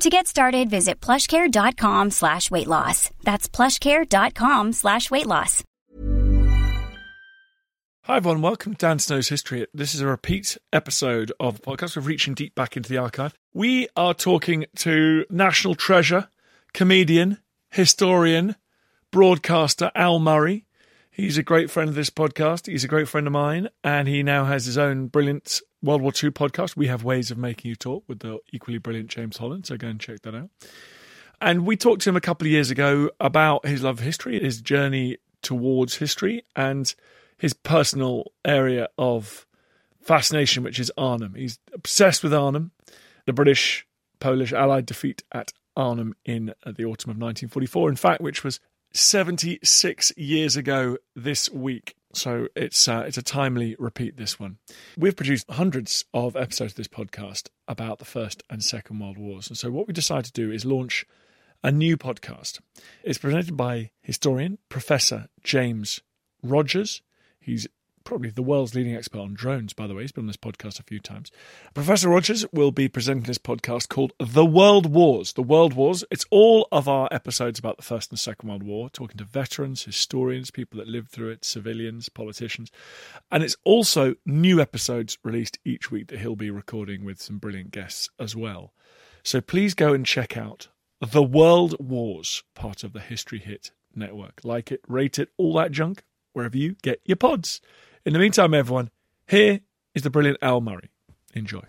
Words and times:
To 0.00 0.10
get 0.10 0.26
started, 0.26 0.68
visit 0.70 1.00
plushcare.com 1.00 2.10
slash 2.10 2.50
weight 2.50 2.66
loss. 2.66 3.10
That's 3.22 3.48
plushcare.com 3.48 4.72
slash 4.72 5.10
weight 5.10 5.26
loss. 5.26 5.62
Hi 8.02 8.16
everyone, 8.18 8.42
welcome 8.42 8.74
to 8.74 8.78
Dan 8.78 8.98
Snow's 8.98 9.28
History. 9.28 9.66
This 9.72 9.94
is 9.94 10.02
a 10.02 10.06
repeat 10.06 10.58
episode 10.74 11.32
of 11.40 11.56
the 11.56 11.62
podcast. 11.62 11.96
We're 11.96 12.02
reaching 12.02 12.34
deep 12.34 12.54
back 12.54 12.76
into 12.76 12.90
the 12.90 12.98
archive. 12.98 13.32
We 13.54 13.88
are 13.96 14.12
talking 14.12 14.66
to 14.78 15.24
national 15.30 15.74
treasure, 15.74 16.28
comedian, 16.74 17.38
historian, 17.70 18.56
broadcaster 19.10 19.90
Al 19.94 20.18
Murray. 20.18 20.66
He's 21.16 21.38
a 21.38 21.44
great 21.44 21.70
friend 21.70 21.88
of 21.88 21.94
this 21.94 22.10
podcast. 22.10 22.66
He's 22.66 22.82
a 22.82 22.88
great 22.88 23.06
friend 23.06 23.28
of 23.28 23.32
mine, 23.32 23.68
and 23.84 24.08
he 24.08 24.24
now 24.24 24.46
has 24.46 24.64
his 24.64 24.76
own 24.76 25.06
brilliant 25.06 25.60
World 25.80 26.02
War 26.02 26.10
II 26.10 26.32
podcast. 26.32 26.76
We 26.76 26.88
have 26.88 27.04
ways 27.04 27.30
of 27.30 27.38
making 27.38 27.68
you 27.68 27.76
talk 27.76 28.02
with 28.08 28.18
the 28.18 28.40
equally 28.52 28.78
brilliant 28.78 29.10
James 29.10 29.36
Holland. 29.36 29.64
So 29.64 29.76
go 29.76 29.86
and 29.86 30.00
check 30.00 30.22
that 30.22 30.34
out. 30.34 30.50
And 31.40 31.64
we 31.64 31.76
talked 31.76 32.02
to 32.02 32.08
him 32.08 32.16
a 32.16 32.20
couple 32.20 32.48
of 32.48 32.50
years 32.50 32.72
ago 32.72 33.10
about 33.20 33.64
his 33.64 33.84
love 33.84 34.00
of 34.00 34.04
history, 34.04 34.40
his 34.40 34.60
journey 34.60 35.18
towards 35.40 35.94
history, 35.98 36.42
and 36.56 36.92
his 37.38 37.54
personal 37.54 38.32
area 38.44 38.88
of 38.98 39.46
fascination, 40.00 40.64
which 40.64 40.80
is 40.80 40.90
Arnhem. 40.98 41.36
He's 41.36 41.60
obsessed 41.72 42.24
with 42.24 42.34
Arnhem, 42.34 42.72
the 43.24 43.32
British 43.32 43.86
Polish 44.18 44.52
Allied 44.52 44.86
defeat 44.86 45.22
at 45.30 45.52
Arnhem 45.76 46.16
in 46.24 46.46
the 46.66 46.84
autumn 46.84 47.10
of 47.10 47.18
1944, 47.18 47.88
in 47.88 47.94
fact, 47.94 48.20
which 48.20 48.42
was 48.42 48.58
76 48.94 50.12
years 50.16 50.56
ago 50.56 50.96
this 51.16 51.50
week. 51.50 51.96
So 52.12 52.46
it's 52.54 52.86
uh, 52.86 53.02
it's 53.06 53.18
a 53.18 53.22
timely 53.22 53.74
repeat. 53.78 54.16
This 54.16 54.38
one, 54.38 54.58
we've 54.96 55.16
produced 55.16 55.50
hundreds 55.50 56.04
of 56.14 56.36
episodes 56.36 56.72
of 56.72 56.76
this 56.76 56.88
podcast 56.88 57.48
about 57.66 57.98
the 57.98 58.04
First 58.04 58.44
and 58.48 58.62
Second 58.62 59.00
World 59.00 59.18
Wars, 59.18 59.48
and 59.48 59.58
so 59.58 59.70
what 59.72 59.88
we 59.88 59.92
decided 59.92 60.26
to 60.26 60.32
do 60.32 60.52
is 60.52 60.64
launch 60.64 61.04
a 61.64 61.72
new 61.72 61.96
podcast. 61.96 62.60
It's 63.02 63.18
presented 63.18 63.56
by 63.56 63.90
historian 64.00 64.58
Professor 64.68 65.26
James 65.42 66.00
Rogers. 66.40 67.02
He's 67.40 67.66
probably 68.04 68.30
the 68.30 68.42
world's 68.42 68.74
leading 68.74 68.94
expert 68.94 69.20
on 69.20 69.34
drones, 69.34 69.72
by 69.72 69.86
the 69.86 69.94
way. 69.94 70.02
He's 70.02 70.12
been 70.12 70.22
on 70.22 70.28
this 70.28 70.36
podcast 70.36 70.78
a 70.78 70.84
few 70.84 71.00
times. 71.00 71.30
Professor 71.72 72.08
Rogers 72.08 72.44
will 72.52 72.70
be 72.70 72.88
presenting 72.88 73.24
this 73.24 73.38
podcast 73.38 73.88
called 73.88 74.12
The 74.18 74.44
World 74.44 74.86
Wars. 74.92 75.32
The 75.32 75.42
World 75.42 75.74
Wars. 75.74 76.04
It's 76.10 76.26
all 76.30 76.68
of 76.70 76.88
our 76.88 77.08
episodes 77.10 77.58
about 77.58 77.76
the 77.76 77.82
First 77.82 78.10
and 78.10 78.18
Second 78.18 78.48
World 78.48 78.62
War, 78.62 78.90
talking 78.90 79.16
to 79.16 79.24
veterans, 79.24 79.84
historians, 79.84 80.50
people 80.50 80.78
that 80.78 80.88
lived 80.88 81.10
through 81.10 81.30
it, 81.30 81.44
civilians, 81.44 82.08
politicians. 82.08 82.70
And 83.32 83.42
it's 83.42 83.56
also 83.64 84.14
new 84.26 84.60
episodes 84.60 85.18
released 85.24 85.58
each 85.64 85.90
week 85.90 86.08
that 86.08 86.20
he'll 86.20 86.36
be 86.36 86.50
recording 86.50 87.04
with 87.04 87.20
some 87.20 87.38
brilliant 87.38 87.70
guests 87.70 88.10
as 88.18 88.36
well. 88.36 88.72
So 89.22 89.40
please 89.40 89.74
go 89.74 89.94
and 89.94 90.04
check 90.04 90.36
out 90.36 90.68
The 91.00 91.22
World 91.22 91.76
Wars, 91.80 92.42
part 92.54 92.84
of 92.84 92.92
the 92.92 93.00
History 93.00 93.38
Hit 93.38 93.70
network. 93.94 94.40
Like 94.44 94.70
it, 94.70 94.80
rate 94.86 95.18
it, 95.18 95.30
all 95.38 95.54
that 95.54 95.72
junk, 95.72 96.02
wherever 96.34 96.56
you 96.56 96.76
get 96.82 97.00
your 97.04 97.16
pods. 97.16 97.60
In 98.06 98.12
the 98.12 98.18
meantime, 98.18 98.52
everyone, 98.52 98.90
here 99.26 99.60
is 99.94 100.02
the 100.02 100.10
brilliant 100.10 100.36
Al 100.42 100.60
Murray. 100.60 100.90
Enjoy. 101.32 101.62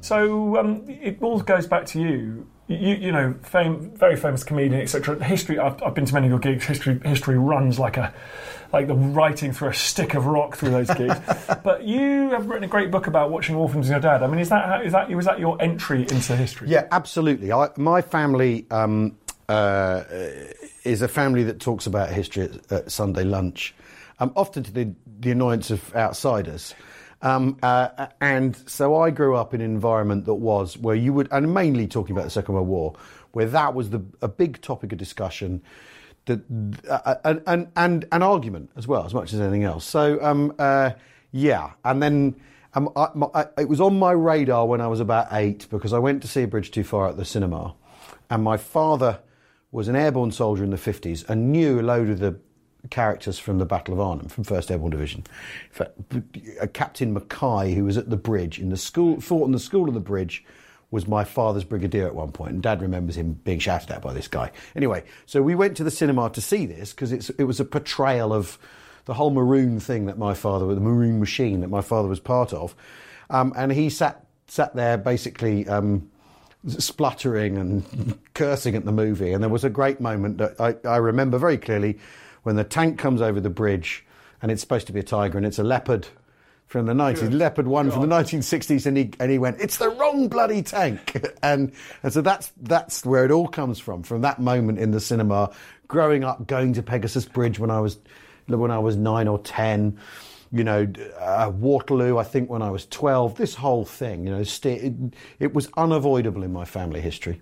So 0.00 0.56
um, 0.56 0.84
it 0.88 1.18
all 1.20 1.40
goes 1.40 1.66
back 1.66 1.84
to 1.86 2.00
you. 2.00 2.46
You, 2.68 2.94
you 2.94 3.12
know, 3.12 3.34
fame, 3.42 3.90
very 3.94 4.16
famous 4.16 4.42
comedian, 4.42 4.80
etc. 4.80 5.22
History. 5.22 5.58
I've, 5.58 5.82
I've 5.82 5.94
been 5.94 6.06
to 6.06 6.14
many 6.14 6.28
of 6.28 6.30
your 6.30 6.38
gigs. 6.38 6.64
History, 6.64 6.98
history 7.04 7.36
runs 7.36 7.78
like 7.78 7.98
a, 7.98 8.14
like 8.72 8.86
the 8.86 8.94
writing 8.94 9.52
through 9.52 9.68
a 9.68 9.74
stick 9.74 10.14
of 10.14 10.24
rock 10.24 10.56
through 10.56 10.70
those 10.70 10.88
gigs. 10.94 11.14
but 11.62 11.84
you 11.84 12.30
have 12.30 12.46
written 12.46 12.64
a 12.64 12.68
great 12.68 12.90
book 12.90 13.06
about 13.06 13.30
watching 13.30 13.56
war 13.56 13.68
films 13.68 13.90
and 13.90 13.92
your 13.92 14.00
dad. 14.00 14.22
I 14.22 14.28
mean, 14.28 14.38
is 14.38 14.48
that 14.48 14.64
how, 14.64 14.80
is 14.80 14.92
that 14.92 15.10
was 15.10 15.26
that 15.26 15.38
your 15.38 15.60
entry 15.60 16.02
into 16.02 16.34
history? 16.36 16.70
Yeah, 16.70 16.86
absolutely. 16.90 17.52
I, 17.52 17.68
my 17.76 18.00
family 18.00 18.66
um, 18.70 19.18
uh, 19.48 20.04
is 20.84 21.02
a 21.02 21.08
family 21.08 21.44
that 21.44 21.60
talks 21.60 21.86
about 21.86 22.10
history 22.10 22.44
at, 22.44 22.72
at 22.72 22.92
Sunday 22.92 23.24
lunch, 23.24 23.74
um, 24.18 24.32
often 24.36 24.62
to 24.62 24.72
the, 24.72 24.92
the 25.20 25.30
annoyance 25.30 25.70
of 25.70 25.94
outsiders. 25.94 26.74
Um, 27.22 27.56
uh, 27.62 28.08
and 28.20 28.56
so 28.68 28.96
I 28.96 29.10
grew 29.10 29.36
up 29.36 29.54
in 29.54 29.60
an 29.60 29.70
environment 29.70 30.24
that 30.24 30.34
was 30.34 30.76
where 30.76 30.96
you 30.96 31.12
would, 31.12 31.28
and 31.30 31.54
mainly 31.54 31.86
talking 31.86 32.16
about 32.16 32.24
the 32.24 32.30
Second 32.30 32.54
World 32.54 32.66
War, 32.66 32.94
where 33.30 33.46
that 33.46 33.74
was 33.74 33.90
the, 33.90 34.02
a 34.20 34.28
big 34.28 34.60
topic 34.60 34.92
of 34.92 34.98
discussion, 34.98 35.62
that 36.26 36.40
uh, 36.88 37.14
and, 37.24 37.42
and 37.46 37.68
and 37.76 38.04
an 38.12 38.22
argument 38.22 38.70
as 38.76 38.86
well, 38.88 39.04
as 39.04 39.14
much 39.14 39.32
as 39.32 39.40
anything 39.40 39.64
else. 39.64 39.84
So 39.84 40.22
um, 40.22 40.52
uh, 40.58 40.90
yeah, 41.30 41.70
and 41.84 42.02
then 42.02 42.36
um, 42.74 42.90
I, 42.96 43.08
my, 43.14 43.28
I, 43.34 43.46
it 43.58 43.68
was 43.68 43.80
on 43.80 43.98
my 43.98 44.12
radar 44.12 44.66
when 44.66 44.80
I 44.80 44.88
was 44.88 45.00
about 45.00 45.28
eight 45.32 45.68
because 45.70 45.92
I 45.92 45.98
went 45.98 46.22
to 46.22 46.28
see 46.28 46.42
A 46.42 46.46
Bridge 46.48 46.72
Too 46.72 46.84
Far 46.84 47.08
at 47.08 47.16
the 47.16 47.24
cinema, 47.24 47.74
and 48.30 48.42
my 48.42 48.56
father 48.56 49.20
was 49.72 49.88
an 49.88 49.96
airborne 49.96 50.30
soldier 50.30 50.62
in 50.62 50.70
the 50.70 50.76
50s 50.76 51.28
and 51.28 51.50
knew 51.50 51.80
a 51.80 51.82
load 51.82 52.08
of 52.10 52.20
the 52.20 52.38
characters 52.90 53.38
from 53.38 53.58
the 53.58 53.64
Battle 53.64 53.94
of 53.94 54.00
Arnhem 54.00 54.28
from 54.28 54.44
1st 54.44 54.70
Airborne 54.70 54.90
Division. 54.90 55.24
Uh, 55.80 55.86
Captain 56.72 57.12
Mackay, 57.12 57.74
who 57.74 57.84
was 57.84 57.96
at 57.96 58.10
the 58.10 58.16
bridge 58.16 58.58
in 58.58 58.68
the 58.68 58.76
school, 58.76 59.20
fought 59.20 59.46
in 59.46 59.52
the 59.52 59.58
school 59.58 59.88
of 59.88 59.94
the 59.94 60.00
bridge, 60.00 60.44
was 60.90 61.08
my 61.08 61.24
father's 61.24 61.64
brigadier 61.64 62.06
at 62.06 62.14
one 62.14 62.30
point, 62.32 62.52
and 62.52 62.62
Dad 62.62 62.82
remembers 62.82 63.16
him 63.16 63.32
being 63.44 63.58
shouted 63.58 63.90
at 63.90 64.02
by 64.02 64.12
this 64.12 64.28
guy. 64.28 64.52
Anyway, 64.76 65.02
so 65.24 65.40
we 65.42 65.54
went 65.54 65.74
to 65.78 65.84
the 65.84 65.90
cinema 65.90 66.28
to 66.30 66.40
see 66.40 66.66
this 66.66 66.92
because 66.92 67.12
it 67.12 67.44
was 67.44 67.58
a 67.58 67.64
portrayal 67.64 68.32
of 68.32 68.58
the 69.06 69.14
whole 69.14 69.30
maroon 69.30 69.80
thing 69.80 70.04
that 70.04 70.18
my 70.18 70.34
father, 70.34 70.66
the 70.74 70.80
maroon 70.80 71.18
machine 71.18 71.60
that 71.60 71.70
my 71.70 71.80
father 71.80 72.08
was 72.08 72.20
part 72.20 72.52
of, 72.52 72.74
um, 73.30 73.54
and 73.56 73.72
he 73.72 73.88
sat 73.88 74.26
sat 74.46 74.76
there 74.76 74.98
basically. 74.98 75.66
Um, 75.66 76.10
spluttering 76.66 77.58
and 77.58 78.18
cursing 78.34 78.76
at 78.76 78.84
the 78.84 78.92
movie. 78.92 79.32
And 79.32 79.42
there 79.42 79.50
was 79.50 79.64
a 79.64 79.70
great 79.70 80.00
moment 80.00 80.38
that 80.38 80.60
I, 80.60 80.76
I 80.88 80.96
remember 80.96 81.38
very 81.38 81.58
clearly 81.58 81.98
when 82.42 82.56
the 82.56 82.64
tank 82.64 82.98
comes 82.98 83.20
over 83.20 83.40
the 83.40 83.50
bridge 83.50 84.04
and 84.40 84.50
it's 84.50 84.60
supposed 84.60 84.86
to 84.88 84.92
be 84.92 85.00
a 85.00 85.04
tiger 85.04 85.38
and 85.38 85.46
it's 85.46 85.58
a 85.58 85.64
leopard 85.64 86.06
from 86.66 86.86
the 86.86 86.94
90s, 86.94 87.20
Good. 87.20 87.34
Leopard 87.34 87.66
1 87.66 87.88
God. 87.88 87.92
from 87.92 88.08
the 88.08 88.16
1960s, 88.16 88.86
and 88.86 88.96
he, 88.96 89.10
and 89.20 89.30
he 89.30 89.38
went, 89.38 89.60
It's 89.60 89.76
the 89.76 89.90
wrong 89.90 90.28
bloody 90.28 90.62
tank. 90.62 91.22
and, 91.42 91.70
and 92.02 92.12
so 92.12 92.22
that's, 92.22 92.50
that's 92.62 93.04
where 93.04 93.26
it 93.26 93.30
all 93.30 93.46
comes 93.46 93.78
from, 93.78 94.02
from 94.02 94.22
that 94.22 94.40
moment 94.40 94.78
in 94.78 94.90
the 94.90 95.00
cinema, 95.00 95.52
growing 95.86 96.24
up, 96.24 96.46
going 96.46 96.72
to 96.72 96.82
Pegasus 96.82 97.26
Bridge 97.26 97.58
when 97.58 97.70
I 97.70 97.80
was, 97.80 97.98
when 98.46 98.70
I 98.70 98.78
was 98.78 98.96
nine 98.96 99.28
or 99.28 99.38
10 99.40 99.98
you 100.52 100.64
know, 100.64 100.86
uh, 101.18 101.50
Waterloo, 101.54 102.18
I 102.18 102.24
think 102.24 102.50
when 102.50 102.60
I 102.60 102.70
was 102.70 102.86
12, 102.86 103.36
this 103.36 103.54
whole 103.54 103.84
thing, 103.84 104.26
you 104.26 104.30
know, 104.32 104.40
it, 104.40 104.94
it, 105.40 105.54
was 105.54 105.68
unavoidable 105.76 106.42
in 106.42 106.52
my 106.52 106.66
family 106.66 107.00
history. 107.00 107.40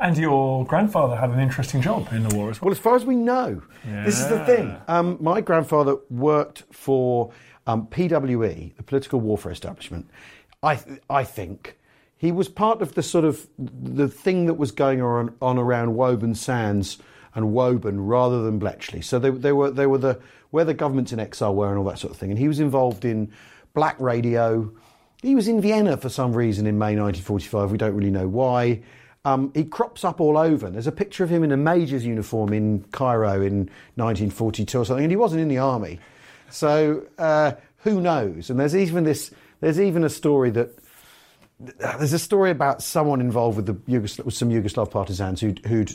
And 0.00 0.16
your 0.16 0.64
grandfather 0.64 1.14
had 1.14 1.30
an 1.30 1.38
interesting 1.38 1.80
job 1.80 2.08
in 2.10 2.26
the 2.26 2.34
war 2.34 2.50
as 2.50 2.60
well. 2.60 2.66
Well, 2.68 2.72
as 2.72 2.78
far 2.78 2.96
as 2.96 3.04
we 3.04 3.14
know, 3.14 3.62
yeah. 3.86 4.04
this 4.04 4.18
is 4.18 4.28
the 4.28 4.44
thing. 4.46 4.76
Um, 4.88 5.18
my 5.20 5.40
grandfather 5.40 5.96
worked 6.08 6.64
for 6.72 7.32
um, 7.66 7.86
PWE, 7.86 8.74
the 8.76 8.82
political 8.82 9.20
warfare 9.20 9.52
establishment. 9.52 10.10
I, 10.62 10.76
th- 10.76 11.00
I 11.08 11.22
think 11.22 11.78
he 12.16 12.32
was 12.32 12.48
part 12.48 12.82
of 12.82 12.94
the 12.94 13.02
sort 13.02 13.24
of 13.24 13.46
the 13.58 14.08
thing 14.08 14.46
that 14.46 14.54
was 14.54 14.72
going 14.72 15.02
on, 15.02 15.36
on 15.40 15.58
around 15.58 15.94
Woburn 15.94 16.34
Sands 16.34 16.98
and 17.34 17.52
Woburn 17.52 18.06
rather 18.06 18.42
than 18.42 18.58
Bletchley. 18.58 19.02
So 19.02 19.18
they, 19.18 19.30
they 19.30 19.52
were 19.52 19.70
they 19.70 19.86
were 19.86 19.98
the 19.98 20.20
where 20.50 20.64
the 20.64 20.74
governments 20.74 21.12
in 21.12 21.20
exile 21.20 21.54
were 21.54 21.68
and 21.68 21.78
all 21.78 21.84
that 21.84 21.98
sort 21.98 22.12
of 22.12 22.18
thing. 22.18 22.30
And 22.30 22.38
he 22.38 22.48
was 22.48 22.60
involved 22.60 23.04
in 23.04 23.32
black 23.74 23.98
radio. 24.00 24.70
He 25.22 25.34
was 25.34 25.48
in 25.48 25.60
Vienna 25.60 25.96
for 25.96 26.08
some 26.08 26.32
reason 26.32 26.66
in 26.66 26.78
May 26.78 26.96
1945. 26.96 27.70
We 27.70 27.78
don't 27.78 27.94
really 27.94 28.10
know 28.10 28.26
why. 28.26 28.82
Um, 29.24 29.52
he 29.54 29.64
crops 29.64 30.02
up 30.02 30.20
all 30.20 30.38
over. 30.38 30.66
And 30.66 30.74
there's 30.74 30.86
a 30.86 30.92
picture 30.92 31.22
of 31.22 31.30
him 31.30 31.44
in 31.44 31.52
a 31.52 31.56
major's 31.56 32.04
uniform 32.04 32.52
in 32.52 32.82
Cairo 32.90 33.42
in 33.42 33.70
1942 33.96 34.78
or 34.78 34.84
something, 34.84 35.04
and 35.04 35.12
he 35.12 35.16
wasn't 35.16 35.42
in 35.42 35.48
the 35.48 35.58
army. 35.58 36.00
So 36.48 37.06
uh, 37.18 37.52
who 37.78 38.00
knows? 38.00 38.50
And 38.50 38.58
there's 38.58 38.74
even 38.74 39.04
this. 39.04 39.30
There's 39.60 39.78
even 39.78 40.04
a 40.04 40.08
story 40.08 40.50
that 40.50 40.70
there's 41.58 42.14
a 42.14 42.18
story 42.18 42.50
about 42.50 42.82
someone 42.82 43.20
involved 43.20 43.56
with 43.56 43.66
the 43.66 43.98
with 43.98 44.34
some 44.34 44.48
Yugoslav 44.48 44.90
partisans 44.90 45.40
who'd, 45.40 45.58
who'd 45.66 45.94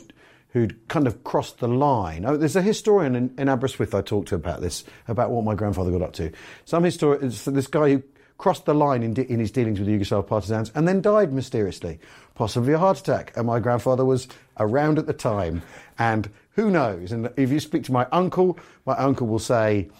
who'd 0.50 0.88
kind 0.88 1.06
of 1.06 1.22
crossed 1.24 1.58
the 1.58 1.68
line. 1.68 2.24
Oh, 2.24 2.36
there's 2.36 2.56
a 2.56 2.62
historian 2.62 3.14
in, 3.14 3.34
in 3.36 3.48
Aberystwyth 3.48 3.94
I 3.94 4.00
talked 4.00 4.28
to 4.28 4.34
about 4.34 4.60
this, 4.60 4.84
about 5.08 5.30
what 5.30 5.44
my 5.44 5.54
grandfather 5.54 5.90
got 5.90 6.02
up 6.02 6.12
to. 6.14 6.32
Some 6.64 6.84
historian, 6.84 7.28
this 7.28 7.66
guy 7.66 7.90
who 7.90 8.02
crossed 8.38 8.64
the 8.64 8.74
line 8.74 9.02
in, 9.02 9.14
in 9.16 9.40
his 9.40 9.50
dealings 9.50 9.78
with 9.78 9.88
the 9.88 9.98
Yugoslav 9.98 10.26
partisans 10.26 10.70
and 10.74 10.86
then 10.86 11.00
died 11.00 11.32
mysteriously, 11.32 11.98
possibly 12.34 12.72
a 12.72 12.78
heart 12.78 12.98
attack. 12.98 13.32
And 13.36 13.46
my 13.46 13.60
grandfather 13.60 14.04
was 14.04 14.28
around 14.58 14.98
at 14.98 15.06
the 15.06 15.12
time. 15.12 15.62
And 15.98 16.30
who 16.52 16.70
knows? 16.70 17.12
And 17.12 17.30
if 17.36 17.50
you 17.50 17.60
speak 17.60 17.84
to 17.84 17.92
my 17.92 18.06
uncle, 18.12 18.58
my 18.84 18.94
uncle 18.96 19.26
will 19.26 19.38
say, 19.38 19.90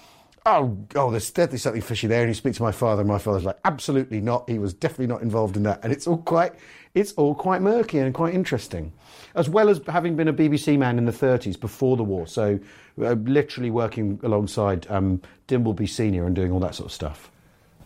oh, 0.47 0.79
oh, 0.95 1.11
there's 1.11 1.31
definitely 1.31 1.59
something 1.59 1.83
fishy 1.83 2.07
there. 2.07 2.21
And 2.21 2.31
you 2.31 2.35
speak 2.35 2.55
to 2.55 2.63
my 2.63 2.73
father, 2.73 3.03
and 3.03 3.09
my 3.09 3.19
father's 3.19 3.45
like, 3.45 3.59
absolutely 3.65 4.21
not. 4.21 4.49
He 4.49 4.59
was 4.59 4.73
definitely 4.73 5.09
not 5.09 5.23
involved 5.23 5.57
in 5.57 5.65
that. 5.65 5.81
And 5.83 5.93
it's 5.93 6.07
all 6.07 6.19
quite, 6.19 6.53
it's 6.97 7.13
all 7.13 7.35
quite 7.35 7.61
murky 7.61 7.99
and 7.99 8.13
quite 8.15 8.35
interesting, 8.35 8.91
as 9.35 9.51
well 9.51 9.69
as 9.69 9.81
having 9.87 10.17
been 10.17 10.29
a 10.29 10.33
BBC 10.33 10.79
man 10.79 10.97
in 10.97 11.05
the 11.05 11.13
30s 11.13 11.61
before 11.61 11.95
the 11.97 12.03
war. 12.03 12.27
So 12.27 12.59
uh, 12.99 13.13
literally 13.13 13.71
working 13.71 14.19
alongside 14.23 14.87
um, 14.91 15.21
Dimbleby 15.47 15.89
Senior 15.89 16.25
and 16.25 16.35
doing 16.35 16.51
all 16.51 16.61
that 16.61 16.75
sort 16.75 16.87
of 16.87 16.93
stuff. 16.93 17.31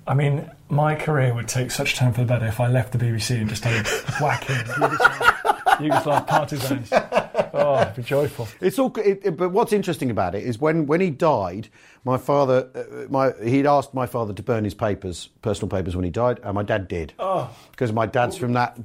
I 0.06 0.14
mean, 0.14 0.48
my 0.68 0.94
career 0.94 1.34
would 1.34 1.48
take 1.48 1.72
such 1.72 1.96
time 1.96 2.12
for 2.12 2.20
the 2.20 2.26
better 2.26 2.46
if 2.46 2.60
I 2.60 2.68
left 2.68 2.92
the 2.92 2.98
BBC 2.98 3.40
and 3.40 3.48
just 3.48 3.62
started 3.62 3.86
whacking 4.20 4.56
Yugoslav, 4.56 5.56
Yugoslav 5.78 6.26
partisans. 6.28 6.90
Oh, 7.54 7.92
be 7.96 8.02
joyful. 8.02 8.48
It's 8.60 8.78
all, 8.78 8.92
it, 8.98 9.20
it- 9.24 9.36
but 9.36 9.50
what's 9.50 9.72
interesting 9.72 10.10
about 10.10 10.34
it 10.34 10.44
is 10.44 10.58
when, 10.58 10.86
when 10.86 11.00
he 11.00 11.10
died, 11.10 11.68
my 12.04 12.16
father, 12.16 12.68
uh, 12.74 13.06
my 13.10 13.32
he'd 13.42 13.66
asked 13.66 13.92
my 13.94 14.06
father 14.06 14.32
to 14.32 14.42
burn 14.42 14.64
his 14.64 14.74
papers, 14.74 15.28
personal 15.42 15.68
papers, 15.68 15.94
when 15.96 16.04
he 16.04 16.10
died, 16.10 16.40
and 16.42 16.54
my 16.54 16.62
dad 16.62 16.88
did. 16.88 17.12
Oh, 17.18 17.50
because 17.70 17.92
my 17.92 18.06
dad's 18.06 18.36
from 18.36 18.52
that. 18.54 18.78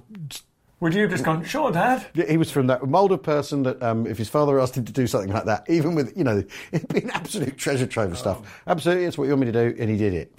Would 0.82 0.94
you 0.94 1.04
have 1.04 1.12
just 1.12 1.24
gone, 1.24 1.44
sure, 1.46 1.72
Dad? 1.72 2.06
He 2.28 2.36
was 2.36 2.52
from 2.52 2.68
that 2.68 2.84
mould 2.84 3.14
of 3.14 3.24
person 3.24 3.64
that 3.64 3.82
um, 3.82 4.06
if 4.06 4.18
his 4.18 4.28
father 4.28 4.60
asked 4.60 4.76
him 4.76 4.84
to 4.84 4.92
do 4.92 5.08
something 5.08 5.32
like 5.32 5.46
that, 5.46 5.64
even 5.70 5.96
with 5.96 6.16
you 6.18 6.26
know, 6.26 6.44
it'd 6.74 6.88
be 6.90 7.00
an 7.02 7.12
absolute 7.12 7.58
treasure 7.58 7.88
trove 7.88 8.12
of 8.12 8.18
stuff. 8.18 8.62
Absolutely, 8.68 9.06
it's 9.06 9.18
what 9.18 9.24
you 9.24 9.32
want 9.32 9.46
me 9.48 9.52
to 9.54 9.72
do, 9.72 9.76
and 9.82 9.90
he 9.90 9.96
did 9.98 10.14
it. 10.14 10.38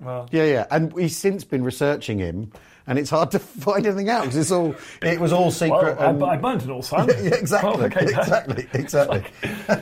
Well, 0.00 0.26
Yeah, 0.32 0.44
yeah, 0.44 0.66
and 0.70 0.90
we've 0.92 1.10
since 1.12 1.44
been 1.44 1.62
researching 1.62 2.18
him, 2.18 2.50
and 2.88 2.98
it's 2.98 3.10
hard 3.10 3.30
to 3.30 3.38
find 3.66 3.86
anything 3.86 4.08
out 4.08 4.22
because 4.22 4.36
it's 4.38 4.50
all 4.50 4.74
it 5.02 5.20
was 5.20 5.32
all 5.32 5.50
secret. 5.52 5.96
I, 6.00 6.06
and- 6.10 6.24
I 6.24 6.36
burnt 6.36 6.64
it 6.64 6.70
all, 6.70 6.82
son. 6.82 7.06
yeah, 7.22 7.34
exactly, 7.34 7.70
Well, 7.70 7.82
okay, 7.84 8.02
exactly, 8.02 8.68
exactly. 8.72 9.24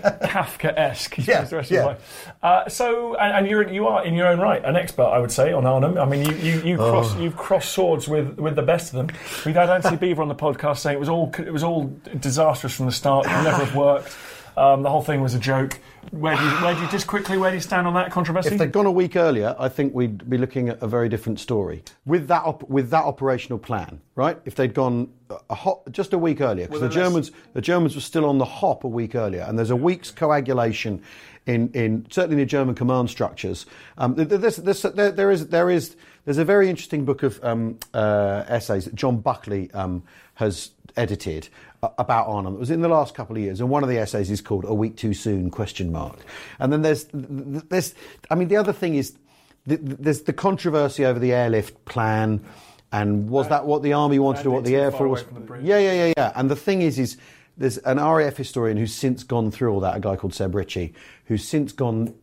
Kafka-esque. 0.05 1.27
Yeah, 1.27 1.43
the 1.45 1.57
rest 1.57 1.71
yeah. 1.71 1.81
of 1.81 1.87
life. 1.87 2.29
Uh, 2.43 2.69
so, 2.69 3.15
and, 3.17 3.33
and 3.39 3.47
you're 3.49 3.69
you 3.69 3.87
are 3.87 4.05
in 4.05 4.15
your 4.15 4.27
own 4.29 4.41
right 4.41 4.65
an 4.65 4.77
expert, 4.77 5.05
I 5.07 5.19
would 5.19 5.33
say, 5.33 5.53
on 5.53 5.67
Arnhem. 5.67 5.99
I 5.99 6.05
mean, 6.05 6.25
you 6.25 6.35
you, 6.37 6.61
you 6.63 6.77
Oh. 6.79 6.91
cross 6.91 7.17
you've 7.17 7.37
crossed 7.37 7.73
swords 7.73 8.07
with, 8.09 8.39
with 8.39 8.57
the 8.57 8.63
best 8.63 8.93
of 8.93 8.97
them. 9.07 9.17
We 9.45 9.53
had 9.53 9.71
Antony 9.71 9.97
Beevor 9.97 10.19
on 10.21 10.29
the 10.29 10.35
podcast 10.35 10.79
saying 10.79 10.97
it 10.97 11.01
was 11.01 11.09
all 11.09 11.33
it 11.39 11.53
was 11.53 11.63
all 11.63 11.91
disastrous 12.21 12.75
from 12.75 12.87
the 12.87 12.93
start. 12.93 13.27
It 13.27 13.31
never 13.31 13.65
have 13.65 13.75
worked. 13.87 14.15
Um, 14.57 14.83
the 14.83 14.91
whole 14.91 15.03
thing 15.03 15.21
was 15.21 15.35
a 15.35 15.39
joke. 15.39 15.79
Where 16.11 16.37
do 16.37 16.43
you, 16.43 16.51
where 16.63 16.75
do 16.75 16.81
you 16.83 16.89
just 16.89 17.07
quickly 17.07 17.37
where 17.37 17.51
do 17.51 17.57
you 17.57 17.61
stand 17.61 17.87
on 17.87 17.95
that 17.95 18.11
controversy? 18.11 18.51
If 18.53 18.59
they'd 18.59 18.73
gone 18.73 18.87
a 18.87 18.91
week 18.93 19.17
earlier, 19.17 19.55
I 19.59 19.69
think 19.69 19.95
we'd 19.95 20.29
be 20.29 20.39
looking 20.39 20.69
at 20.69 20.83
a 20.83 20.87
very 20.87 21.09
different 21.09 21.41
story 21.41 21.83
with 22.05 22.29
that 22.29 22.43
op- 22.45 22.69
with 22.69 22.91
that 22.91 23.05
operational 23.05 23.59
plan, 23.59 24.01
right? 24.15 24.39
If 24.45 24.55
they'd 24.55 24.75
gone 24.75 25.09
a, 25.31 25.37
a 25.51 25.55
hop, 25.55 25.91
just 25.91 26.13
a 26.13 26.19
week 26.19 26.41
earlier, 26.41 26.67
because 26.67 26.81
the 26.81 26.89
then 26.89 26.97
let's- 26.97 27.09
Germans 27.29 27.31
the 27.55 27.61
Germans 27.61 27.95
were 27.95 28.01
still 28.01 28.25
on 28.25 28.39
the 28.39 28.45
hop 28.45 28.85
a 28.85 28.89
week 28.89 29.15
earlier, 29.15 29.43
and 29.43 29.59
there's 29.59 29.71
a 29.71 29.77
week's 29.77 30.11
coagulation 30.11 31.03
in, 31.47 31.71
in 31.73 32.07
certainly 32.11 32.35
in 32.35 32.41
the 32.41 32.47
German 32.47 32.75
command 32.75 33.09
structures. 33.11 33.67
Um, 33.99 34.17
th- 34.17 34.29
th- 34.29 34.41
this, 34.41 34.57
this, 34.57 34.83
there, 34.83 35.13
there 35.13 35.31
is 35.31 35.49
there 35.49 35.71
is 35.71 35.97
there's 36.27 36.39
a 36.39 36.45
very 36.45 36.69
interesting 36.69 37.05
book 37.05 37.23
of 37.23 37.43
um, 37.43 37.79
uh, 37.95 38.45
essays 38.49 38.85
that 38.85 38.95
John 38.95 39.19
Buckley 39.19 39.71
um, 39.73 40.03
has 40.35 40.73
edited 40.97 41.49
uh, 41.83 41.89
about 41.99 42.27
Arnhem. 42.27 42.55
It 42.55 42.59
was 42.59 42.71
in 42.71 42.81
the 42.83 42.89
last 42.89 43.15
couple 43.15 43.37
of 43.37 43.43
years, 43.43 43.61
and 43.61 43.71
one 43.71 43.83
of 43.83 43.89
the 43.89 43.97
essays 43.97 44.31
is 44.31 44.41
called 44.43 44.65
"A 44.65 44.75
Week 44.75 44.97
Too 44.97 45.15
Soon?" 45.15 45.51
question 45.51 45.91
mark. 45.91 46.19
And 46.59 46.73
then 46.73 46.83
there's 46.83 47.07
there's 47.13 47.95
I 48.31 48.35
mean 48.35 48.49
the 48.49 48.57
other 48.57 48.73
thing 48.73 48.97
is 48.97 49.15
th- 49.69 49.81
th- 49.81 49.97
there's 49.99 50.23
the 50.23 50.33
controversy 50.33 51.07
over 51.07 51.19
the 51.19 51.33
airlift 51.33 51.85
plan. 51.87 52.45
And 52.93 53.29
was 53.29 53.49
that 53.49 53.67
what 53.67 53.83
the 53.83 53.93
army 53.93 54.19
wanted, 54.19 54.47
or 54.47 54.51
what 54.51 54.65
the 54.65 54.77
air 54.77 54.91
force? 54.91 55.23
the. 55.23 55.59
Yeah, 55.61 55.79
yeah, 55.79 55.93
yeah, 55.93 56.13
yeah. 56.17 56.33
And 56.35 56.51
the 56.51 56.57
thing 56.57 56.83
is, 56.83 56.99
is 56.99 57.17
there's 57.57 57.79
an 57.79 57.99
RAF 57.99 58.37
historian 58.37 58.77
who's 58.77 58.95
since 58.95 59.23
gone 59.25 59.51
through 59.51 59.73
all 59.73 59.81
that, 59.81 59.97
a 59.97 60.01
guy 60.01 60.17
called 60.17 60.35
Seb 60.35 60.55
Ritchie, 60.55 60.95
who's 61.27 61.47
since 61.47 61.73
gone 61.73 62.15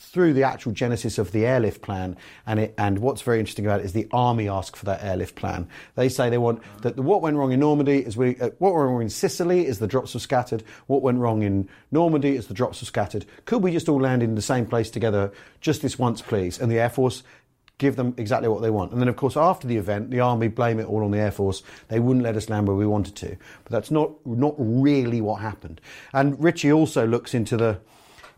through 0.00 0.32
the 0.32 0.42
actual 0.42 0.72
genesis 0.72 1.18
of 1.18 1.30
the 1.30 1.44
airlift 1.44 1.82
plan. 1.82 2.16
And 2.46 2.58
it, 2.58 2.74
and 2.78 2.98
what's 2.98 3.20
very 3.20 3.38
interesting 3.38 3.66
about 3.66 3.80
it 3.80 3.86
is 3.86 3.92
the 3.92 4.08
army 4.10 4.48
asked 4.48 4.76
for 4.76 4.86
that 4.86 5.04
airlift 5.04 5.36
plan. 5.36 5.68
They 5.94 6.08
say 6.08 6.30
they 6.30 6.38
want 6.38 6.62
that 6.82 6.96
what 6.96 7.20
went 7.20 7.36
wrong 7.36 7.52
in 7.52 7.60
Normandy 7.60 7.98
is 7.98 8.16
we 8.16 8.36
uh, 8.40 8.50
what 8.58 8.74
went 8.74 8.88
wrong 8.88 9.02
in 9.02 9.10
Sicily 9.10 9.66
is 9.66 9.78
the 9.78 9.86
drops 9.86 10.14
were 10.14 10.20
scattered. 10.20 10.64
What 10.86 11.02
went 11.02 11.18
wrong 11.18 11.42
in 11.42 11.68
Normandy 11.90 12.34
is 12.34 12.46
the 12.46 12.54
drops 12.54 12.80
were 12.80 12.86
scattered. 12.86 13.26
Could 13.44 13.62
we 13.62 13.72
just 13.72 13.88
all 13.88 14.00
land 14.00 14.22
in 14.22 14.34
the 14.34 14.42
same 14.42 14.66
place 14.66 14.90
together 14.90 15.32
just 15.60 15.82
this 15.82 15.98
once, 15.98 16.22
please? 16.22 16.58
And 16.58 16.72
the 16.72 16.80
Air 16.80 16.90
Force 16.90 17.22
give 17.76 17.96
them 17.96 18.14
exactly 18.16 18.48
what 18.48 18.62
they 18.62 18.70
want. 18.70 18.92
And 18.92 19.00
then, 19.00 19.08
of 19.08 19.16
course, 19.16 19.36
after 19.36 19.66
the 19.66 19.78
event, 19.78 20.10
the 20.10 20.20
army 20.20 20.48
blame 20.48 20.78
it 20.78 20.86
all 20.86 21.02
on 21.02 21.10
the 21.10 21.18
air 21.18 21.30
force. 21.30 21.62
They 21.88 21.98
wouldn't 21.98 22.24
let 22.24 22.36
us 22.36 22.50
land 22.50 22.68
where 22.68 22.76
we 22.76 22.86
wanted 22.86 23.16
to, 23.16 23.36
but 23.64 23.72
that's 23.72 23.90
not 23.90 24.12
not 24.26 24.54
really 24.58 25.20
what 25.20 25.40
happened. 25.40 25.80
And 26.12 26.42
Ritchie 26.42 26.72
also 26.72 27.06
looks 27.06 27.32
into 27.32 27.56
the 27.56 27.80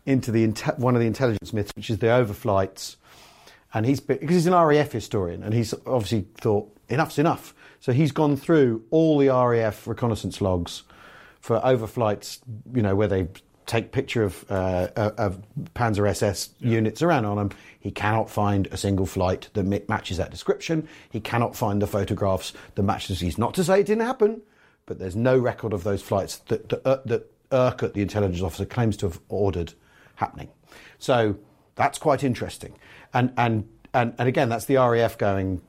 into 0.05 0.31
the 0.31 0.47
one 0.77 0.95
of 0.95 1.01
the 1.01 1.07
intelligence 1.07 1.53
myths, 1.53 1.71
which 1.75 1.89
is 1.89 1.99
the 1.99 2.07
overflights. 2.07 2.97
And 3.73 3.85
he's 3.85 3.99
because 3.99 4.29
he's 4.29 4.47
an 4.47 4.53
RAF 4.53 4.91
historian, 4.91 5.43
and 5.43 5.53
he's 5.53 5.73
obviously 5.85 6.27
thought 6.37 6.69
enough's 6.89 7.17
enough. 7.17 7.53
So 7.79 7.91
he's 7.91 8.11
gone 8.11 8.37
through 8.37 8.83
all 8.91 9.17
the 9.17 9.29
RAF 9.29 9.87
reconnaissance 9.87 10.41
logs 10.41 10.83
for 11.41 11.59
overflights, 11.59 12.39
you 12.73 12.81
know, 12.81 12.95
where 12.95 13.07
they 13.07 13.27
take 13.65 13.91
picture 13.91 14.23
of, 14.23 14.45
uh, 14.49 14.87
of 14.95 15.41
Panzer 15.73 16.07
SS 16.07 16.49
units 16.59 17.01
around 17.01 17.25
Arnhem. 17.25 17.51
He 17.79 17.91
cannot 17.91 18.29
find 18.29 18.67
a 18.71 18.77
single 18.77 19.05
flight 19.05 19.49
that 19.53 19.89
matches 19.89 20.17
that 20.17 20.31
description. 20.31 20.87
He 21.09 21.19
cannot 21.19 21.55
find 21.55 21.81
the 21.81 21.87
photographs 21.87 22.53
that 22.75 22.83
matches 22.83 23.19
these. 23.19 23.37
Not 23.37 23.53
to 23.55 23.63
say 23.63 23.79
it 23.81 23.87
didn't 23.87 24.05
happen, 24.05 24.41
but 24.85 24.99
there's 24.99 25.15
no 25.15 25.37
record 25.37 25.73
of 25.73 25.83
those 25.83 26.01
flights 26.01 26.37
that, 26.47 26.69
that, 26.69 26.85
uh, 26.85 26.99
that 27.05 27.31
Urquhart, 27.51 27.93
the 27.93 28.01
intelligence 28.01 28.41
officer, 28.41 28.65
claims 28.65 28.97
to 28.97 29.07
have 29.07 29.19
ordered 29.29 29.73
happening. 30.15 30.49
So 30.99 31.37
that's 31.75 31.97
quite 31.97 32.23
interesting. 32.23 32.77
And, 33.13 33.33
and, 33.37 33.67
and, 33.93 34.13
and 34.17 34.27
again, 34.27 34.49
that's 34.49 34.65
the 34.65 34.75
RAF 34.75 35.17
going, 35.17 35.61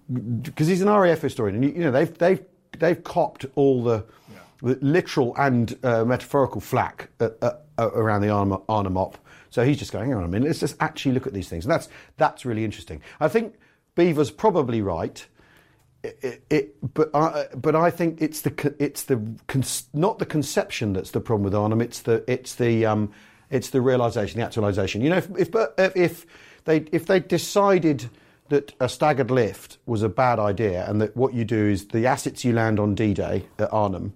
because 0.42 0.66
he's 0.66 0.80
an 0.80 0.88
RAF 0.88 1.20
historian, 1.20 1.56
and 1.56 1.64
you, 1.64 1.70
you 1.70 1.80
know, 1.80 1.90
they've, 1.90 2.16
they've, 2.18 2.44
they've 2.78 3.02
copped 3.04 3.46
all 3.54 3.82
the, 3.82 4.04
the 4.62 4.78
literal 4.80 5.34
and 5.36 5.78
uh, 5.82 6.04
metaphorical 6.04 6.60
flack 6.60 7.10
uh, 7.20 7.30
uh, 7.42 7.52
uh, 7.78 7.90
around 7.92 8.22
the 8.22 8.30
Arnhem, 8.30 8.62
Arnhem 8.68 8.96
op. 8.96 9.18
So 9.50 9.64
he's 9.64 9.78
just 9.78 9.92
going, 9.92 10.08
hang 10.08 10.18
on 10.18 10.24
a 10.24 10.28
minute, 10.28 10.46
let's 10.46 10.60
just 10.60 10.76
actually 10.80 11.12
look 11.12 11.26
at 11.26 11.32
these 11.32 11.48
things. 11.48 11.64
And 11.64 11.72
that's, 11.72 11.88
that's 12.16 12.44
really 12.44 12.64
interesting. 12.64 13.02
I 13.20 13.28
think 13.28 13.54
Beevor's 13.94 14.30
probably 14.30 14.80
right. 14.80 15.24
It, 16.02 16.44
it, 16.50 16.94
but 16.94 17.08
I, 17.14 17.46
but 17.56 17.74
I 17.74 17.90
think 17.90 18.20
it's 18.20 18.42
the 18.42 18.74
it's 18.78 19.04
the 19.04 19.38
cons, 19.46 19.84
not 19.94 20.18
the 20.18 20.26
conception 20.26 20.92
that's 20.92 21.12
the 21.12 21.20
problem 21.20 21.44
with 21.44 21.54
Arnhem. 21.54 21.80
It's 21.80 22.00
the 22.00 22.22
it's 22.30 22.56
the 22.56 22.84
um, 22.84 23.10
it's 23.50 23.70
the 23.70 23.80
realization, 23.80 24.40
the 24.40 24.46
actualization. 24.46 25.00
You 25.00 25.10
know, 25.10 25.16
if 25.18 25.30
if, 25.36 25.96
if 25.96 26.26
they 26.64 26.78
if 26.92 27.06
they 27.06 27.20
decided 27.20 28.10
that 28.48 28.74
a 28.80 28.88
staggered 28.88 29.30
lift 29.30 29.78
was 29.86 30.02
a 30.02 30.08
bad 30.08 30.38
idea, 30.38 30.88
and 30.88 31.00
that 31.00 31.16
what 31.16 31.34
you 31.34 31.44
do 31.44 31.66
is 31.68 31.88
the 31.88 32.06
assets 32.06 32.44
you 32.44 32.52
land 32.52 32.78
on 32.78 32.94
D-Day 32.94 33.46
at 33.58 33.72
Arnhem, 33.72 34.12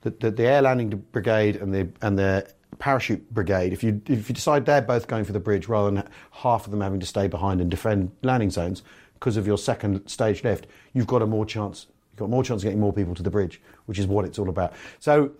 that 0.00 0.20
the, 0.20 0.30
the 0.30 0.44
air 0.44 0.62
landing 0.62 0.90
brigade 1.12 1.56
and 1.56 1.74
the 1.74 1.88
and 2.02 2.18
the 2.18 2.50
parachute 2.78 3.32
brigade, 3.32 3.72
if 3.72 3.82
you 3.82 4.00
if 4.06 4.28
you 4.28 4.34
decide 4.34 4.66
they're 4.66 4.82
both 4.82 5.06
going 5.06 5.24
for 5.24 5.32
the 5.32 5.40
bridge 5.40 5.68
rather 5.68 5.90
than 5.90 6.08
half 6.30 6.64
of 6.64 6.70
them 6.70 6.80
having 6.80 7.00
to 7.00 7.06
stay 7.06 7.26
behind 7.26 7.60
and 7.60 7.70
defend 7.70 8.10
landing 8.22 8.50
zones 8.50 8.82
because 9.14 9.36
of 9.36 9.46
your 9.46 9.58
second 9.58 10.06
stage 10.08 10.44
lift, 10.44 10.66
you've 10.92 11.06
got 11.06 11.22
a 11.22 11.26
more 11.26 11.44
chance. 11.44 11.86
You've 12.12 12.20
got 12.20 12.30
more 12.30 12.44
chance 12.44 12.62
of 12.62 12.64
getting 12.64 12.80
more 12.80 12.92
people 12.92 13.14
to 13.14 13.22
the 13.22 13.30
bridge, 13.30 13.60
which 13.86 13.98
is 13.98 14.06
what 14.06 14.24
it's 14.24 14.38
all 14.38 14.48
about. 14.48 14.72
So. 14.98 15.32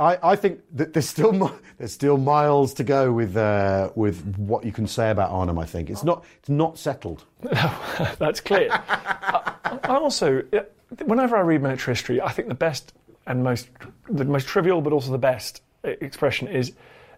I, 0.00 0.18
I 0.22 0.36
think 0.36 0.60
that 0.72 0.92
there's 0.92 1.08
still 1.08 1.56
there's 1.78 1.92
still 1.92 2.16
miles 2.18 2.74
to 2.74 2.84
go 2.84 3.12
with 3.12 3.36
uh, 3.36 3.90
with 3.94 4.24
what 4.36 4.64
you 4.64 4.72
can 4.72 4.86
say 4.86 5.10
about 5.10 5.30
Arnhem. 5.30 5.58
I 5.58 5.66
think 5.66 5.88
it's 5.90 6.02
not 6.02 6.24
it's 6.40 6.48
not 6.48 6.78
settled. 6.78 7.24
That's 8.18 8.40
clear. 8.40 8.68
I, 8.72 9.78
I 9.84 9.96
also, 9.96 10.42
whenever 11.04 11.36
I 11.36 11.40
read 11.40 11.62
military 11.62 11.94
history, 11.94 12.20
I 12.20 12.30
think 12.32 12.48
the 12.48 12.54
best 12.54 12.92
and 13.26 13.42
most, 13.44 13.68
the 14.08 14.24
most 14.24 14.46
trivial, 14.48 14.80
but 14.80 14.92
also 14.92 15.10
the 15.12 15.18
best 15.18 15.62
expression 15.84 16.48
is 16.48 16.72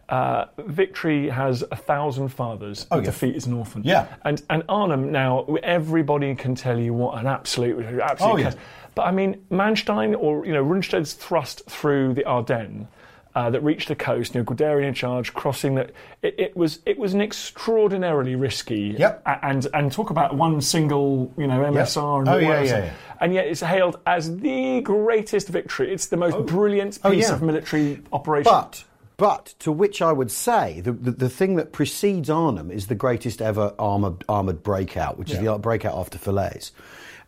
Uh, 0.08 0.44
victory 0.58 1.28
has 1.28 1.64
a 1.72 1.76
thousand 1.76 2.28
fathers. 2.28 2.86
Oh, 2.92 2.98
yeah. 2.98 3.06
Defeat 3.06 3.34
is 3.34 3.46
an 3.46 3.54
orphan. 3.54 3.82
Yeah. 3.84 4.06
And 4.24 4.40
and 4.48 4.62
Arnhem 4.68 5.10
now, 5.10 5.44
everybody 5.64 6.32
can 6.36 6.54
tell 6.54 6.78
you 6.78 6.94
what 6.94 7.18
an 7.18 7.26
absolute, 7.26 7.84
absolute. 8.00 8.32
Oh, 8.32 8.36
yeah. 8.36 8.52
But 8.96 9.02
I 9.06 9.12
mean, 9.12 9.44
Manstein 9.52 10.16
or 10.18 10.44
you 10.44 10.52
know 10.52 10.64
Rundstedt's 10.64 11.12
thrust 11.12 11.62
through 11.70 12.14
the 12.14 12.24
Ardennes. 12.24 12.88
Uh, 13.34 13.50
that 13.50 13.60
reached 13.62 13.88
the 13.88 13.94
coast, 13.94 14.34
you 14.34 14.40
know, 14.40 14.46
Guderian 14.46 14.88
in 14.88 14.94
charge, 14.94 15.34
crossing 15.34 15.74
that. 15.74 15.90
It, 16.22 16.34
it 16.38 16.56
was 16.56 16.78
it 16.86 16.96
was 16.96 17.12
an 17.12 17.20
extraordinarily 17.20 18.34
risky. 18.34 18.96
Yep. 18.98 19.22
And 19.42 19.66
and 19.74 19.92
talk 19.92 20.08
about 20.08 20.34
one 20.34 20.62
single, 20.62 21.30
you 21.36 21.46
know, 21.46 21.60
MSR 21.60 22.20
and 22.20 22.28
Oh, 22.30 22.38
yeah, 22.38 22.62
yeah, 22.62 22.78
yeah. 22.84 22.92
And 23.20 23.34
yet 23.34 23.46
it's 23.46 23.60
hailed 23.60 24.00
as 24.06 24.34
the 24.38 24.80
greatest 24.80 25.48
victory. 25.48 25.92
It's 25.92 26.06
the 26.06 26.16
most 26.16 26.46
brilliant 26.46 26.98
Oh, 27.04 27.10
piece 27.10 27.28
yeah. 27.28 27.34
of 27.34 27.42
military 27.42 28.00
operation. 28.10 28.50
But 28.50 28.84
but 29.18 29.54
to 29.58 29.70
which 29.70 30.00
I 30.00 30.12
would 30.12 30.30
say 30.30 30.80
the, 30.80 30.92
the, 30.92 31.10
the 31.10 31.28
thing 31.28 31.56
that 31.56 31.72
precedes 31.72 32.30
Arnhem 32.30 32.70
is 32.70 32.86
the 32.86 32.94
greatest 32.94 33.42
ever 33.42 33.74
armored 33.78 34.24
armored 34.30 34.62
breakout, 34.62 35.18
which 35.18 35.30
is 35.30 35.40
the 35.40 35.58
breakout 35.58 35.94
after 35.94 36.16
Falaise. 36.16 36.70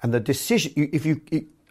And 0.02 0.14
the 0.14 0.20
decision, 0.20 0.72
if 0.74 1.04
you- 1.04 1.20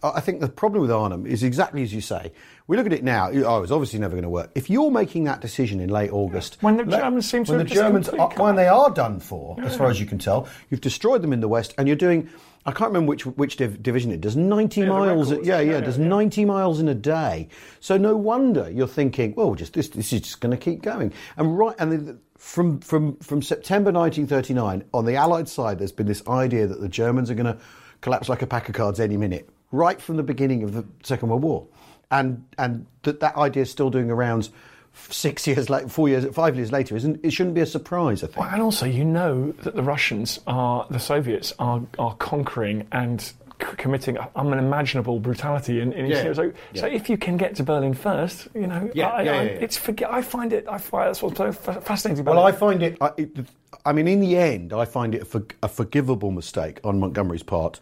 I 0.04 0.20
think 0.22 0.42
the 0.42 0.48
problem 0.50 0.82
with 0.82 0.92
Arnhem 0.92 1.26
is 1.26 1.42
exactly 1.44 1.82
as 1.84 1.94
you 1.94 2.02
say. 2.02 2.32
We 2.68 2.78
look 2.78 2.86
at 2.86 2.94
it 2.94 3.04
now. 3.04 3.30
Oh, 3.32 3.64
it's 3.64 3.72
obviously 3.72 4.00
never 4.00 4.12
going 4.14 4.24
to 4.24 4.30
work. 4.30 4.52
If 4.56 4.70
you're 4.70 4.92
making 4.92 5.24
that 5.24 5.42
decision 5.42 5.80
in 5.80 5.90
late 5.90 6.12
August, 6.12 6.58
When 6.62 6.78
the 6.78 6.84
let- 6.86 7.02
Germans 7.02 7.30
seem 7.30 7.44
to 7.46 7.52
when 7.54 7.60
the 7.60 7.66
Germans, 7.66 8.10
are, 8.10 8.30
when 8.36 8.56
they 8.56 8.68
are 8.68 8.90
done 8.92 9.20
for, 9.20 9.58
as 9.64 9.76
far 9.76 9.90
as 9.90 10.00
you 10.00 10.06
can 10.06 10.20
tell, 10.20 10.48
you've 10.70 10.82
destroyed 10.82 11.22
them 11.22 11.34
in 11.34 11.40
the 11.40 11.48
west, 11.48 11.74
and 11.78 11.88
you're 11.88 11.98
doing. 11.98 12.30
I 12.66 12.72
can't 12.72 12.90
remember 12.90 13.08
which 13.10 13.26
which 13.26 13.56
div- 13.56 13.82
division 13.82 14.12
it 14.12 14.20
does. 14.20 14.36
Ninety 14.36 14.82
the 14.82 14.88
miles. 14.88 15.30
records. 15.32 15.48
yeah, 15.48 15.62
yeah, 15.62 15.72
Yeah, 15.74 15.80
does 15.82 15.98
yeah, 15.98 16.04
yeah. 16.04 16.10
90 16.10 16.46
miles 16.46 16.80
in 16.82 16.90
a 16.90 16.94
day. 16.94 17.48
So 17.80 17.96
no 17.98 18.18
wonder 18.18 18.70
you're 18.70 18.90
thinking, 18.90 19.34
well, 19.36 19.56
just 19.56 19.72
this, 19.74 19.88
this 19.88 20.12
is 20.12 20.20
just 20.22 20.42
going 20.42 20.52
to 20.52 20.58
keep 20.58 20.82
going. 20.82 21.14
And 21.38 21.58
right, 21.58 21.76
and 21.80 21.92
the, 21.94 22.18
from 22.38 22.82
from 22.82 23.16
from 23.20 23.42
September 23.42 23.92
1939 23.94 24.84
on 24.94 25.06
the 25.06 25.16
Allied 25.16 25.48
side, 25.48 25.80
there's 25.80 25.94
been 25.94 26.08
this 26.08 26.28
idea 26.28 26.68
that 26.68 26.82
the 26.82 26.90
Germans 26.90 27.32
are 27.32 27.36
going 27.36 27.46
to 27.46 27.58
collapse 28.02 28.28
like 28.28 28.42
a 28.42 28.48
pack 28.48 28.68
of 28.68 28.76
cards 28.76 29.00
any 29.00 29.16
minute, 29.16 29.50
right 29.72 30.02
from 30.02 30.18
the 30.18 30.24
beginning 30.24 30.64
of 30.64 30.74
the 30.74 30.86
Second 31.04 31.30
World 31.30 31.44
War, 31.44 31.66
and 32.12 32.44
and 32.58 32.86
that 33.04 33.20
that 33.20 33.36
idea 33.36 33.64
is 33.64 33.72
still 33.72 33.90
doing 33.90 34.10
around. 34.12 34.50
Six 35.12 35.46
years 35.46 35.70
later, 35.70 35.88
four 35.90 36.10
years, 36.10 36.26
five 36.34 36.56
years 36.56 36.72
later, 36.72 36.96
isn't 36.96 37.24
it? 37.24 37.30
Shouldn't 37.30 37.54
be 37.54 37.62
a 37.62 37.68
surprise, 37.68 38.24
I 38.24 38.28
think. 38.28 38.38
Well, 38.40 38.50
and 38.52 38.64
also, 38.64 38.88
you 38.88 39.06
know 39.06 39.52
that 39.62 39.76
the 39.76 39.84
Russians 39.84 40.40
are, 40.48 40.88
the 40.90 40.98
Soviets 41.00 41.54
are, 41.60 41.84
are 42.00 42.16
conquering 42.16 42.88
and 42.92 43.22
c- 43.22 43.34
committing 43.60 44.18
unimaginable 44.36 45.20
brutality 45.20 45.82
in, 45.82 45.94
in 45.94 46.08
Yeah. 46.08 46.16
Eastern 46.18 46.34
So, 46.34 46.42
Yeah. 46.74 46.82
so 46.82 46.88
if 46.88 47.12
you 47.12 47.18
can 47.18 47.38
get 47.38 47.54
to 47.58 47.64
Berlin 47.64 47.94
first, 47.94 48.48
you 48.56 48.66
know, 48.66 48.90
Yeah, 48.96 49.10
I, 49.10 49.22
yeah, 49.22 49.32
I, 49.32 49.36
yeah, 49.36 49.42
yeah. 49.44 49.50
it's 49.60 49.78
forget. 49.78 50.12
I 50.12 50.24
find 50.24 50.52
it. 50.52 50.66
I 50.68 50.80
find 50.80 51.10
that's 51.10 51.22
what's 51.22 51.38
so 51.38 51.52
fascinating 51.52 52.22
about 52.22 52.36
Well, 52.38 52.48
it. 52.48 52.50
I 52.50 52.52
find 52.54 52.82
it, 52.82 52.98
I, 53.00 53.12
it. 53.18 53.38
I 53.86 53.94
mean, 53.94 54.08
in 54.08 54.20
the 54.20 54.36
end, 54.36 54.74
I 54.74 54.86
find 54.86 55.14
it 55.14 55.22
a, 55.22 55.26
for, 55.26 55.44
a 55.62 55.68
forgivable 55.68 56.32
mistake 56.32 56.80
on 56.84 57.00
Montgomery's 57.00 57.44
part. 57.44 57.80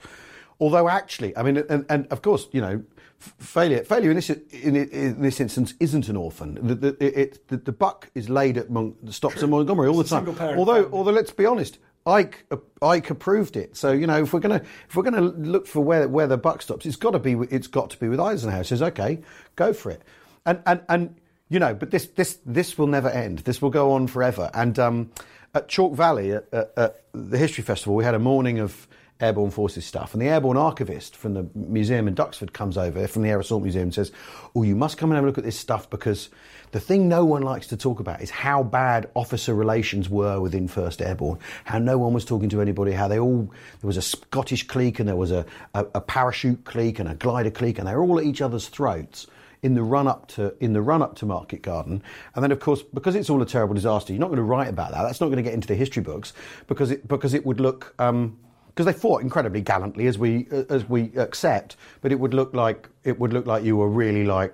Although, 0.60 0.88
actually, 0.88 1.36
I 1.36 1.44
mean, 1.44 1.58
and, 1.70 1.86
and 1.90 2.08
of 2.08 2.22
course, 2.22 2.48
you 2.52 2.62
know, 2.62 2.84
failure 3.20 3.84
failure 3.84 4.10
in 4.12 4.16
this 4.16 4.30
in, 4.30 4.76
in 4.76 5.22
this 5.22 5.40
instance 5.40 5.74
isn't 5.80 6.08
an 6.10 6.16
orphan. 6.16 6.58
The, 6.62 6.76
the, 6.76 7.20
it, 7.22 7.48
the, 7.48 7.58
the 7.58 7.72
buck 7.72 8.10
is 8.16 8.30
laid 8.30 8.58
at 8.58 8.70
Mon- 8.70 8.96
stops 9.12 9.44
at 9.44 9.50
Montgomery 9.50 9.90
all 9.90 10.00
It's 10.02 10.10
the 10.10 10.22
time. 10.22 10.58
Although, 10.58 10.84
family. 10.84 10.90
although 10.98 11.12
let's 11.12 11.32
be 11.32 11.46
honest. 11.46 11.80
Ike, 12.08 12.46
Ike 12.84 13.10
approved 13.10 13.58
it, 13.58 13.76
so 13.76 13.92
you 13.92 14.06
know 14.06 14.22
if 14.22 14.32
we're 14.32 14.40
gonna 14.40 14.62
if 14.88 14.96
we're 14.96 15.02
gonna 15.02 15.22
look 15.22 15.66
for 15.66 15.80
where 15.80 16.08
where 16.08 16.28
the 16.28 16.38
buck 16.38 16.62
stops, 16.62 16.86
it's 16.86 16.96
got 16.96 17.12
to 17.12 17.20
be 17.20 17.34
it's 17.50 17.66
got 17.66 17.90
to 17.90 17.98
be 17.98 18.08
with 18.08 18.20
Eisenhower. 18.20 18.60
He 18.62 18.68
says, 18.68 18.84
okay, 18.84 19.22
go 19.56 19.74
for 19.74 19.90
it, 19.90 20.04
and 20.46 20.62
and 20.68 20.84
and 20.88 21.16
you 21.50 21.58
know, 21.58 21.74
but 21.74 21.90
this 21.90 22.06
this 22.06 22.38
this 22.46 22.78
will 22.78 22.86
never 22.86 23.10
end. 23.10 23.40
This 23.40 23.60
will 23.60 23.72
go 23.72 23.94
on 23.94 24.06
forever. 24.06 24.52
And 24.54 24.78
um, 24.78 25.12
at 25.56 25.68
Chalk 25.68 25.96
Valley, 25.96 26.34
at, 26.34 26.48
at, 26.54 26.74
at 26.78 27.04
the 27.14 27.40
History 27.40 27.64
Festival, 27.64 27.96
we 27.96 28.04
had 28.04 28.14
a 28.14 28.20
morning 28.20 28.60
of 28.60 28.88
airborne 29.20 29.52
forces 29.52 29.86
stuff, 29.86 30.14
and 30.14 30.22
the 30.22 30.28
airborne 30.28 30.58
archivist 30.58 31.16
from 31.16 31.34
the 31.34 31.48
museum 31.56 32.08
in 32.08 32.16
Duxford 32.16 32.52
comes 32.52 32.78
over 32.78 33.08
from 33.08 33.22
the 33.22 33.30
Air 33.30 33.40
Assault 33.40 33.64
Museum 33.64 33.84
and 33.84 33.94
says, 33.94 34.12
"Oh, 34.56 34.64
you 34.64 34.76
must 34.76 34.98
come 34.98 35.10
and 35.10 35.16
have 35.16 35.24
a 35.24 35.28
look 35.28 35.38
at 35.38 35.44
this 35.44 35.58
stuff 35.58 35.90
because 35.90 36.30
the 36.72 36.80
thing 36.80 37.08
no 37.08 37.24
one 37.24 37.42
likes 37.42 37.68
to 37.68 37.78
talk 37.78 38.02
about 38.02 38.22
is 38.22 38.30
how 38.30 38.62
bad 38.62 39.10
officer 39.16 39.56
relations 39.56 40.10
were 40.10 40.42
within 40.42 40.68
First 40.68 41.02
Airborne. 41.02 41.40
How 41.64 41.80
no 41.80 41.98
one 41.98 42.14
was 42.14 42.26
talking 42.26 42.50
to 42.50 42.62
anybody. 42.62 42.92
How 42.92 43.08
they 43.08 43.20
all 43.20 43.44
there 43.80 43.88
was 43.88 43.98
a 43.98 44.02
Scottish 44.02 44.68
clique 44.68 45.00
and 45.00 45.08
there 45.08 45.16
was 45.16 45.32
a, 45.32 45.46
a, 45.74 45.86
a 45.96 46.02
parachute 46.02 46.66
clique 46.66 47.00
and 47.00 47.08
a 47.08 47.16
glider 47.16 47.52
clique, 47.52 47.80
and 47.80 47.88
they 47.88 47.96
were 47.96 48.04
all 48.04 48.20
at 48.20 48.26
each 48.26 48.42
other's 48.42 48.68
throats." 48.68 49.28
in 49.64 49.74
the 49.74 49.82
run 49.82 50.08
up 50.08 50.28
to 50.28 50.54
in 50.60 50.74
the 50.74 50.82
run 50.82 51.02
up 51.02 51.16
to 51.16 51.26
Market 51.26 51.64
Garden, 51.64 52.04
and 52.36 52.44
then 52.44 52.52
of 52.52 52.60
course 52.60 52.84
because 52.84 53.16
it's 53.16 53.32
all 53.32 53.42
a 53.42 53.48
terrible 53.48 53.74
disaster, 53.74 54.14
you're 54.14 54.20
not 54.20 54.28
going 54.28 54.38
to 54.38 54.44
write 54.44 54.68
about 54.68 54.92
that. 54.92 55.02
That's 55.02 55.20
not 55.20 55.28
going 55.28 55.38
to 55.38 55.44
get 55.44 55.56
into 55.56 55.68
the 55.68 55.74
history 55.74 56.04
books 56.04 56.34
because 56.68 56.92
it 56.92 57.08
because 57.08 57.34
it 57.34 57.44
would 57.48 57.60
look 57.60 57.96
um, 57.98 58.38
because 58.76 58.86
they 58.86 59.00
fought 59.00 59.22
incredibly 59.22 59.62
gallantly 59.62 60.06
as 60.06 60.18
we 60.18 60.48
as 60.70 60.88
we 60.90 61.12
accept, 61.16 61.78
but 62.02 62.12
it 62.12 62.20
would 62.20 62.34
look 62.34 62.54
like 62.54 62.90
it 63.06 63.18
would 63.18 63.32
look 63.32 63.46
like 63.46 63.64
you 63.64 63.78
were 63.78 63.88
really 63.88 64.26
like 64.26 64.54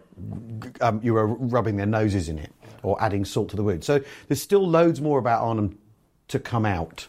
um, 0.79 0.99
you 1.03 1.15
were 1.15 1.25
rubbing 1.25 1.75
their 1.75 1.87
noses 1.87 2.29
in 2.29 2.37
it 2.37 2.53
or 2.83 3.01
adding 3.01 3.25
salt 3.25 3.49
to 3.49 3.55
the 3.55 3.63
wound. 3.63 3.83
So 3.83 3.99
there's 4.27 4.41
still 4.41 4.67
loads 4.67 5.01
more 5.01 5.17
about 5.17 5.41
Arnhem 5.41 5.77
to 6.27 6.39
come 6.39 6.65
out. 6.65 7.07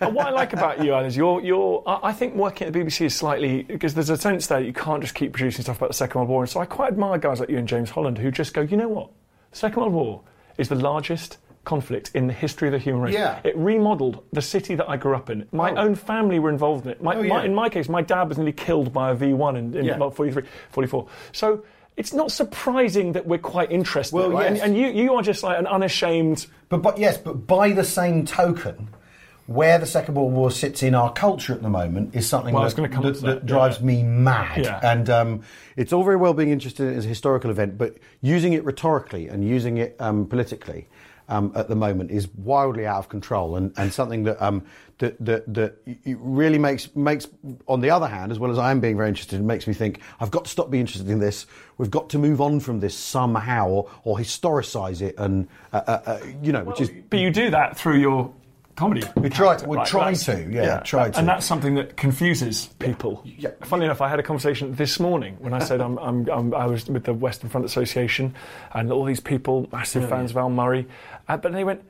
What 0.00 0.26
I 0.26 0.30
like 0.30 0.52
about 0.52 0.84
you, 0.84 0.92
Alan, 0.92 1.06
is 1.06 1.16
you're, 1.16 1.40
you're, 1.40 1.82
I 1.86 2.08
I 2.08 2.12
think 2.12 2.34
working 2.34 2.66
at 2.66 2.74
the 2.74 2.78
BBC 2.78 3.06
is 3.06 3.14
slightly, 3.14 3.62
because 3.62 3.94
there's 3.94 4.10
a 4.10 4.18
sense 4.18 4.46
there 4.46 4.60
that 4.60 4.66
you 4.66 4.74
can't 4.74 5.00
just 5.00 5.14
keep 5.14 5.32
producing 5.32 5.62
stuff 5.62 5.78
about 5.78 5.88
the 5.88 5.94
Second 5.94 6.18
World 6.20 6.28
War. 6.28 6.42
And 6.42 6.50
so 6.50 6.60
I 6.60 6.66
quite 6.66 6.92
admire 6.92 7.16
guys 7.16 7.40
like 7.40 7.48
you 7.48 7.56
and 7.56 7.66
James 7.66 7.88
Holland 7.88 8.18
who 8.18 8.30
just 8.30 8.52
go, 8.52 8.60
you 8.60 8.76
know 8.76 8.88
what? 8.88 9.10
The 9.52 9.56
Second 9.56 9.80
World 9.80 9.94
War 9.94 10.20
is 10.58 10.68
the 10.68 10.74
largest 10.74 11.38
conflict 11.68 12.10
in 12.14 12.26
the 12.26 12.32
history 12.32 12.66
of 12.68 12.72
the 12.72 12.78
human 12.78 13.02
race. 13.02 13.14
Yeah. 13.14 13.40
It 13.44 13.54
remodeled 13.56 14.24
the 14.32 14.40
city 14.40 14.74
that 14.76 14.88
I 14.88 14.96
grew 14.96 15.14
up 15.14 15.28
in. 15.28 15.46
My 15.52 15.70
Oh. 15.72 15.76
own 15.84 15.94
family 15.94 16.38
were 16.38 16.48
involved 16.50 16.86
in 16.86 16.92
it. 16.92 17.02
My, 17.02 17.14
Oh, 17.16 17.22
my, 17.22 17.44
in 17.44 17.54
my 17.54 17.68
case, 17.68 17.88
my 17.88 18.00
dad 18.02 18.28
was 18.28 18.38
nearly 18.38 18.52
killed 18.52 18.90
by 18.92 19.10
a 19.10 19.14
V1 19.14 19.56
in, 19.56 19.74
in 19.76 19.84
Yeah. 19.84 19.96
about 19.96 20.14
43, 20.16 20.44
44. 20.70 21.06
So 21.32 21.62
it's 21.98 22.14
not 22.14 22.32
surprising 22.32 23.12
that 23.12 23.26
we're 23.26 23.38
quite 23.56 23.70
interested. 23.70 24.14
Well, 24.16 24.30
right? 24.30 24.50
yes. 24.54 24.62
and, 24.62 24.72
and 24.74 24.80
you, 24.80 24.86
you 25.02 25.14
are 25.14 25.22
just 25.22 25.42
like 25.42 25.58
an 25.58 25.66
unashamed 25.66 26.46
But, 26.70 26.80
but 26.82 26.96
yes, 26.98 27.18
but 27.18 27.46
by 27.46 27.72
the 27.72 27.84
same 27.84 28.24
token, 28.24 28.88
where 29.46 29.78
the 29.78 29.86
Second 29.86 30.14
World 30.14 30.32
War 30.34 30.50
sits 30.50 30.82
in 30.82 30.94
our 30.94 31.10
culture 31.10 31.54
at 31.54 31.62
the 31.62 31.70
moment 31.70 32.14
is 32.14 32.28
something 32.28 32.52
Well, 32.52 32.62
that, 32.62 32.66
was 32.66 32.74
gonna 32.74 32.88
come 32.90 33.04
that, 33.04 33.14
that 33.14 33.26
that, 33.26 33.46
drives 33.46 33.78
yeah. 33.80 33.86
me 33.86 34.02
mad. 34.02 34.64
Yeah. 34.64 34.80
And 34.82 35.08
um, 35.08 35.40
it's 35.76 35.92
all 35.92 36.04
very 36.04 36.16
well 36.16 36.34
being 36.34 36.50
interested 36.50 36.86
in 36.86 36.92
it 36.94 36.96
as 36.98 37.04
a 37.06 37.08
historical 37.08 37.50
event, 37.50 37.78
but 37.78 37.96
using 38.20 38.52
it 38.52 38.62
rhetorically 38.64 39.28
and 39.28 39.42
using 39.42 39.78
it 39.78 39.96
um, 40.00 40.26
politically 40.26 40.86
um, 41.28 41.52
at 41.54 41.68
the 41.68 41.76
moment 41.76 42.10
is 42.10 42.28
wildly 42.28 42.86
out 42.86 42.98
of 42.98 43.08
control 43.08 43.56
and, 43.56 43.72
and 43.76 43.92
something 43.92 44.24
that, 44.24 44.42
um, 44.42 44.64
that, 44.98 45.16
that, 45.24 45.52
that 45.54 45.76
really 46.06 46.58
makes, 46.58 46.94
makes, 46.96 47.28
on 47.66 47.80
the 47.80 47.90
other 47.90 48.08
hand, 48.08 48.32
as 48.32 48.38
well 48.38 48.50
as 48.50 48.58
I 48.58 48.70
am 48.70 48.80
being 48.80 48.96
very 48.96 49.08
interested, 49.08 49.38
it 49.38 49.44
makes 49.44 49.66
me 49.66 49.74
think 49.74 50.00
I've 50.20 50.30
got 50.30 50.44
to 50.44 50.50
stop 50.50 50.70
being 50.70 50.82
interested 50.82 51.10
in 51.10 51.18
this. 51.18 51.46
We've 51.76 51.90
got 51.90 52.10
to 52.10 52.18
move 52.18 52.40
on 52.40 52.60
from 52.60 52.80
this 52.80 52.96
somehow 52.96 53.68
or, 53.68 53.90
or 54.04 54.16
historicise 54.16 55.02
it 55.02 55.14
and, 55.18 55.48
uh, 55.72 55.82
uh, 55.86 56.00
uh, 56.06 56.20
you 56.42 56.52
know, 56.52 56.64
which 56.64 56.80
is 56.80 56.90
But 57.10 57.20
you 57.20 57.30
do 57.30 57.50
that 57.50 57.76
through 57.76 57.98
your 57.98 58.32
comedy. 58.78 59.02
We 59.16 59.28
try- 59.28 59.56
we 59.66 59.76
right? 59.76 59.86
try 59.86 60.12
That's- 60.12 60.24
to, 60.26 60.50
yeah, 60.50 60.80
try 60.80 61.10
to. 61.10 61.18
And 61.18 61.26
that's 61.28 61.44
something 61.44 61.74
that 61.74 61.96
confuses 61.96 62.66
people. 62.78 63.22
Yeah. 63.24 63.50
Funnily 63.64 63.86
enough, 63.86 64.00
I 64.00 64.08
had 64.08 64.20
a 64.20 64.22
conversation 64.22 64.74
this 64.76 65.00
morning 65.00 65.36
when 65.40 65.52
I 65.52 65.58
said 65.58 65.80
I'm, 65.80 65.98
I'm, 65.98 66.28
I'm, 66.30 66.54
I 66.54 66.66
was 66.66 66.88
with 66.88 67.04
the 67.04 67.12
Western 67.12 67.50
Front 67.50 67.66
Association 67.66 68.34
and 68.72 68.92
all 68.92 69.04
these 69.04 69.20
people, 69.20 69.68
massive 69.72 70.08
fans 70.08 70.30
of 70.30 70.36
Al 70.36 70.48
Murray, 70.50 70.86
uh, 71.28 71.36
but 71.36 71.52
they 71.52 71.64
went, 71.64 71.82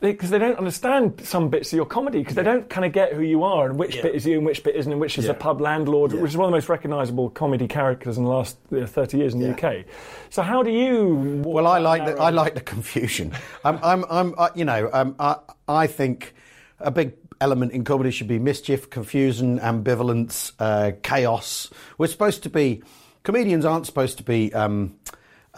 because 0.00 0.30
they, 0.30 0.38
don't 0.38 0.56
understand 0.58 1.20
some 1.24 1.48
bits 1.48 1.72
of 1.72 1.76
your 1.76 1.86
comedy 1.86 2.18
because 2.18 2.34
they 2.34 2.42
don't 2.42 2.68
kind 2.70 2.84
of 2.84 2.92
get 2.92 3.12
who 3.12 3.22
you 3.22 3.42
are 3.44 3.68
and 3.68 3.78
which 3.78 4.00
bit 4.02 4.14
is 4.14 4.26
you 4.26 4.36
and 4.38 4.46
which 4.46 4.62
bit 4.62 4.76
isn't 4.76 4.90
and 4.92 5.00
which 5.00 5.18
is 5.18 5.24
Yeah. 5.24 5.32
the 5.32 5.38
pub 5.38 5.60
landlord 5.60 6.12
Yeah. 6.12 6.20
which 6.20 6.30
is 6.30 6.36
one 6.36 6.46
of 6.46 6.52
the 6.52 6.56
most 6.56 6.68
recognisable 6.68 7.30
comedy 7.30 7.66
characters 7.68 8.18
in 8.18 8.24
the 8.24 8.30
last 8.30 8.56
30 8.70 9.18
years 9.18 9.34
in 9.34 9.40
the 9.40 9.50
UK 9.50 9.84
so 10.30 10.42
how 10.42 10.62
do 10.62 10.70
you 10.70 11.42
Well, 11.44 11.66
I 11.66 11.78
like 11.78 12.04
the, 12.04 12.20
I 12.20 12.30
like 12.30 12.54
the 12.54 12.60
confusion. 12.60 13.32
I'm, 13.64 13.78
I'm, 13.82 14.04
I'm 14.10 14.34
uh, 14.38 14.48
you 14.54 14.64
know, 14.64 14.90
um, 14.92 15.14
I, 15.18 15.36
I 15.66 15.86
think 15.86 16.34
a 16.80 16.90
big 16.90 17.12
element 17.40 17.72
in 17.72 17.84
comedy 17.84 18.10
should 18.10 18.28
be 18.28 18.38
mischief, 18.38 18.90
confusion, 18.90 19.58
ambivalence, 19.60 20.52
uh, 20.58 20.92
chaos. 21.02 21.70
We're 21.98 22.08
supposed 22.08 22.42
to 22.44 22.50
be 22.50 22.82
comedians 23.22 23.64
aren't 23.64 23.86
supposed 23.86 24.18
to 24.18 24.24
be. 24.24 24.52
Um, 24.54 24.96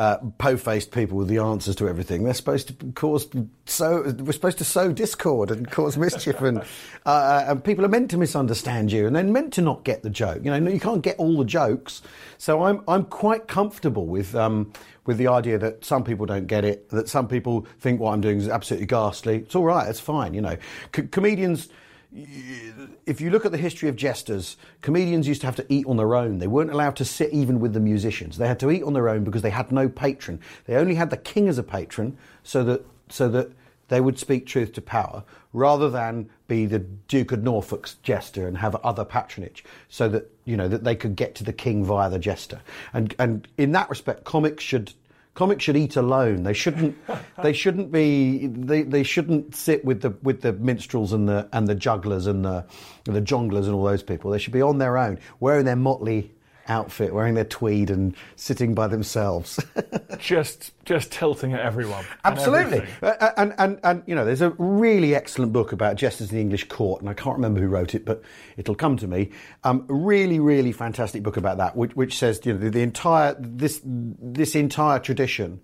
uh, 0.00 0.16
po-faced 0.38 0.92
people 0.92 1.18
with 1.18 1.28
the 1.28 1.36
answers 1.36 1.76
to 1.76 1.86
everything. 1.86 2.24
They're 2.24 2.32
supposed 2.32 2.68
to 2.68 2.92
cause 2.92 3.28
so. 3.66 4.10
We're 4.18 4.32
supposed 4.32 4.56
to 4.56 4.64
sow 4.64 4.92
discord 4.92 5.50
and 5.50 5.70
cause 5.70 5.98
mischief, 5.98 6.40
and 6.40 6.62
uh, 7.06 7.44
and 7.46 7.62
people 7.62 7.84
are 7.84 7.88
meant 7.88 8.10
to 8.12 8.16
misunderstand 8.16 8.92
you, 8.92 9.06
and 9.06 9.14
they're 9.14 9.24
meant 9.24 9.52
to 9.54 9.60
not 9.60 9.84
get 9.84 10.02
the 10.02 10.08
joke. 10.08 10.42
You 10.42 10.58
know, 10.58 10.70
you 10.70 10.80
can't 10.80 11.02
get 11.02 11.18
all 11.18 11.36
the 11.36 11.44
jokes. 11.44 12.00
So 12.38 12.62
I'm 12.62 12.82
I'm 12.88 13.04
quite 13.04 13.46
comfortable 13.46 14.06
with 14.06 14.34
um, 14.34 14.72
with 15.04 15.18
the 15.18 15.26
idea 15.26 15.58
that 15.58 15.84
some 15.84 16.02
people 16.02 16.24
don't 16.24 16.46
get 16.46 16.64
it, 16.64 16.88
that 16.88 17.06
some 17.06 17.28
people 17.28 17.66
think 17.80 18.00
what 18.00 18.14
I'm 18.14 18.22
doing 18.22 18.38
is 18.38 18.48
absolutely 18.48 18.86
ghastly. 18.86 19.36
It's 19.36 19.54
all 19.54 19.66
right. 19.66 19.86
It's 19.86 20.00
fine. 20.00 20.32
You 20.32 20.40
know, 20.40 20.56
C- 20.96 21.08
comedians 21.08 21.68
if 22.12 23.20
you 23.20 23.30
look 23.30 23.46
at 23.46 23.52
the 23.52 23.58
history 23.58 23.88
of 23.88 23.96
jesters, 23.96 24.56
comedians 24.80 25.28
used 25.28 25.40
to 25.42 25.46
have 25.46 25.56
to 25.56 25.66
eat 25.68 25.86
on 25.86 25.96
their 25.96 26.14
own. 26.14 26.38
They 26.38 26.48
weren't 26.48 26.72
allowed 26.72 26.96
to 26.96 27.04
sit 27.04 27.32
even 27.32 27.60
with 27.60 27.72
the 27.72 27.80
musicians. 27.80 28.36
They 28.36 28.48
had 28.48 28.58
to 28.60 28.70
eat 28.70 28.82
on 28.82 28.94
their 28.94 29.08
own 29.08 29.22
because 29.24 29.42
they 29.42 29.50
had 29.50 29.70
no 29.70 29.88
patron. 29.88 30.40
They 30.66 30.74
only 30.74 30.96
had 30.96 31.10
the 31.10 31.16
king 31.16 31.48
as 31.48 31.58
a 31.58 31.62
patron, 31.62 32.18
so 32.42 32.64
that 32.64 32.84
so 33.08 33.28
that 33.28 33.52
they 33.88 34.00
would 34.00 34.18
speak 34.18 34.46
truth 34.46 34.72
to 34.74 34.80
power, 34.80 35.24
rather 35.52 35.90
than 35.90 36.30
be 36.46 36.66
the 36.66 36.78
Duke 36.78 37.32
of 37.32 37.42
Norfolk's 37.42 37.94
jester 38.02 38.46
and 38.46 38.58
have 38.58 38.74
other 38.76 39.04
patronage, 39.04 39.64
so 39.88 40.08
that 40.08 40.30
you 40.44 40.56
know 40.56 40.68
that 40.68 40.84
they 40.84 40.96
could 40.96 41.14
get 41.14 41.34
to 41.36 41.44
the 41.44 41.52
king 41.52 41.84
via 41.84 42.10
the 42.10 42.18
jester. 42.18 42.60
And 42.92 43.14
and 43.18 43.46
in 43.56 43.72
that 43.72 43.88
respect, 43.88 44.24
comics 44.24 44.64
should 44.64 44.92
comics 45.34 45.64
should 45.64 45.76
eat 45.76 45.96
alone. 45.96 46.42
They 46.42 46.52
shouldn't. 46.52 46.96
they 47.42 47.52
shouldn't 47.52 47.92
be. 47.92 48.46
They, 48.46 48.82
they 48.82 49.02
shouldn't 49.02 49.54
sit 49.54 49.84
with 49.84 50.02
the 50.02 50.10
with 50.22 50.42
the 50.42 50.52
minstrels 50.52 51.12
and 51.12 51.28
the 51.28 51.48
and 51.52 51.66
the 51.66 51.74
jugglers 51.74 52.26
and 52.26 52.44
the 52.44 52.64
the 53.04 53.22
jonglers 53.22 53.64
and 53.64 53.74
all 53.74 53.84
those 53.84 54.02
people. 54.02 54.30
They 54.30 54.38
should 54.38 54.52
be 54.52 54.62
on 54.62 54.78
their 54.78 54.98
own, 54.98 55.18
wearing 55.40 55.64
their 55.64 55.76
motley 55.76 56.32
outfit, 56.70 57.12
wearing 57.12 57.34
their 57.34 57.44
tweed 57.44 57.90
and 57.90 58.16
sitting 58.36 58.74
by 58.74 58.86
themselves. 58.86 59.62
just 60.18 60.72
just 60.84 61.12
tilting 61.12 61.52
at 61.52 61.60
everyone. 61.60 62.04
Absolutely. 62.24 62.78
And, 62.78 63.16
uh, 63.20 63.32
and, 63.36 63.54
and, 63.58 63.80
and, 63.84 64.02
you 64.06 64.14
know, 64.14 64.24
there's 64.24 64.40
a 64.40 64.50
really 64.58 65.14
excellent 65.14 65.52
book 65.52 65.72
about 65.72 65.96
jesters 65.96 66.30
in 66.30 66.36
the 66.36 66.40
English 66.40 66.68
court, 66.68 67.00
and 67.00 67.10
I 67.10 67.14
can't 67.14 67.36
remember 67.36 67.60
who 67.60 67.68
wrote 67.68 67.94
it, 67.94 68.04
but 68.04 68.22
it'll 68.56 68.74
come 68.74 68.96
to 68.96 69.06
me. 69.06 69.30
Um, 69.62 69.84
really, 69.88 70.40
really 70.40 70.72
fantastic 70.72 71.22
book 71.22 71.36
about 71.36 71.58
that, 71.58 71.76
which, 71.76 71.94
which 71.94 72.18
says, 72.18 72.40
you 72.44 72.54
know, 72.54 72.58
the, 72.58 72.70
the 72.70 72.80
entire, 72.80 73.36
this, 73.38 73.80
this 73.84 74.54
entire 74.54 74.98
tradition 74.98 75.60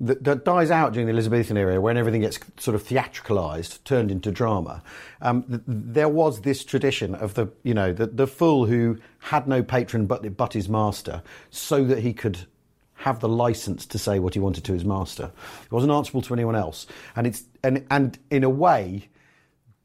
that, 0.00 0.24
that, 0.24 0.44
dies 0.44 0.70
out 0.70 0.92
during 0.92 1.06
the 1.06 1.12
Elizabethan 1.12 1.56
era 1.56 1.80
when 1.80 1.96
everything 1.96 2.20
gets 2.22 2.38
sort 2.58 2.74
of 2.74 2.82
theatricalized, 2.82 3.82
turned 3.84 4.10
into 4.10 4.30
drama. 4.30 4.82
Um, 5.20 5.44
th- 5.44 5.62
there 5.66 6.08
was 6.08 6.40
this 6.40 6.64
tradition 6.64 7.14
of 7.14 7.34
the, 7.34 7.48
you 7.62 7.74
know, 7.74 7.92
the, 7.92 8.06
the 8.06 8.26
fool 8.26 8.66
who 8.66 8.98
had 9.20 9.46
no 9.46 9.62
patron 9.62 10.06
but, 10.06 10.36
but 10.36 10.52
his 10.52 10.68
master, 10.68 11.22
so 11.50 11.84
that 11.84 12.00
he 12.00 12.12
could 12.12 12.46
have 12.94 13.20
the 13.20 13.28
license 13.28 13.86
to 13.86 13.98
say 13.98 14.18
what 14.18 14.34
he 14.34 14.40
wanted 14.40 14.64
to 14.64 14.72
his 14.72 14.84
master. 14.84 15.30
He 15.68 15.74
wasn't 15.74 15.92
answerable 15.92 16.22
to 16.22 16.34
anyone 16.34 16.56
else. 16.56 16.86
And 17.16 17.26
it's 17.26 17.44
and 17.62 17.84
and 17.90 18.18
in 18.30 18.44
a 18.44 18.50
way, 18.50 19.08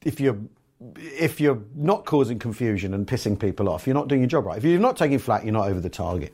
if 0.04 0.20
you're 0.20 0.38
if 0.96 1.42
you're 1.42 1.62
not 1.76 2.06
causing 2.06 2.40
confusion 2.40 2.94
and 2.94 3.06
pissing 3.06 3.38
people 3.38 3.68
off, 3.68 3.86
you're 3.86 3.94
not 3.94 4.08
doing 4.08 4.22
your 4.22 4.30
job 4.30 4.46
right. 4.46 4.58
If 4.58 4.64
you're 4.64 4.80
not 4.80 4.98
taking 4.98 5.20
flat, 5.20 5.44
you're 5.44 5.54
not 5.54 5.68
over 5.68 5.82
the 5.82 5.90
target. 5.90 6.34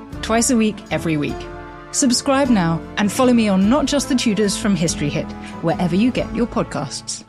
twice 0.31 0.49
a 0.49 0.55
week, 0.55 0.77
every 0.91 1.17
week. 1.17 1.41
Subscribe 1.91 2.49
now 2.49 2.79
and 2.95 3.11
follow 3.11 3.33
me 3.33 3.49
on 3.49 3.69
Not 3.69 3.85
Just 3.85 4.07
the 4.07 4.15
Tudors 4.15 4.55
from 4.55 4.77
History 4.77 5.09
Hit, 5.09 5.29
wherever 5.61 5.93
you 5.93 6.09
get 6.09 6.33
your 6.33 6.47
podcasts. 6.47 7.25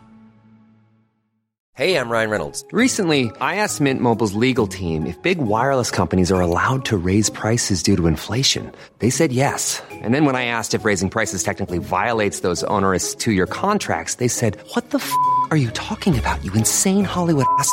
Hey, 1.75 1.97
I'm 1.97 2.11
Ryan 2.11 2.31
Reynolds. 2.31 2.65
Recently, 2.71 3.33
I 3.41 3.57
asked 3.57 3.81
Mint 3.81 4.01
Mobile's 4.01 4.35
legal 4.35 4.69
team 4.69 5.05
if 5.05 5.21
big 5.21 5.39
wireless 5.39 5.91
companies 5.91 6.31
are 6.31 6.41
allowed 6.41 6.85
to 6.85 6.97
raise 6.97 7.29
prices 7.29 7.83
due 7.83 7.97
to 7.97 8.07
inflation. 8.07 8.71
They 9.01 9.11
said 9.11 9.33
yes. 9.33 9.83
And 9.91 10.15
then 10.15 10.25
when 10.25 10.37
I 10.37 10.45
asked 10.45 10.73
if 10.73 10.85
raising 10.85 11.11
prices 11.11 11.43
technically 11.43 11.79
violates 11.79 12.41
those 12.41 12.63
onerous 12.65 13.17
two 13.17 13.33
year 13.33 13.49
contracts, 13.49 14.15
they 14.17 14.29
said, 14.29 14.61
What 14.75 14.91
the 14.91 14.99
f 14.99 15.13
are 15.51 15.57
you 15.57 15.71
talking 15.71 16.17
about, 16.21 16.45
you 16.45 16.53
insane 16.53 17.05
Hollywood 17.05 17.47
ass? 17.59 17.73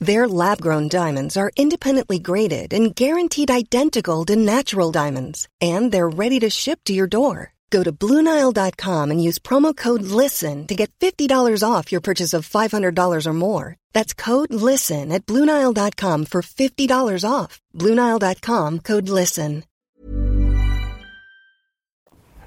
Their 0.00 0.26
lab 0.26 0.62
grown 0.62 0.88
diamonds 0.88 1.36
are 1.36 1.52
independently 1.56 2.18
graded 2.18 2.72
and 2.72 2.96
guaranteed 2.96 3.50
identical 3.50 4.24
to 4.26 4.36
natural 4.36 4.90
diamonds, 4.90 5.46
and 5.60 5.92
they're 5.92 6.08
ready 6.08 6.40
to 6.40 6.48
ship 6.48 6.80
to 6.84 6.94
your 6.94 7.06
door. 7.06 7.52
Go 7.68 7.82
to 7.82 7.92
Bluenile.com 7.92 9.10
and 9.10 9.22
use 9.22 9.38
promo 9.38 9.76
code 9.76 10.02
LISTEN 10.02 10.66
to 10.66 10.74
get 10.74 10.90
$50 10.98 11.62
off 11.62 11.92
your 11.92 12.00
purchase 12.00 12.32
of 12.32 12.48
$500 12.48 13.26
or 13.26 13.32
more. 13.32 13.76
That's 13.92 14.14
code 14.14 14.52
LISTEN 14.52 15.12
at 15.12 15.24
Bluenile.com 15.26 16.24
for 16.24 16.42
$50 16.42 17.24
off. 17.30 17.60
Bluenile.com 17.76 18.78
code 18.80 19.08
LISTEN. 19.08 19.64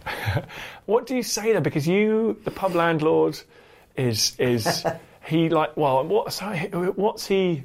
what 0.87 1.05
do 1.05 1.15
you 1.15 1.23
say 1.23 1.53
there? 1.53 1.61
Because 1.61 1.87
you, 1.87 2.37
the 2.43 2.51
pub 2.51 2.75
landlord, 2.75 3.39
is. 3.95 4.35
is 4.39 4.83
he 5.25 5.49
like 5.49 5.75
well 5.77 6.05
what's 6.05 6.39
what's 6.41 7.27
he 7.27 7.63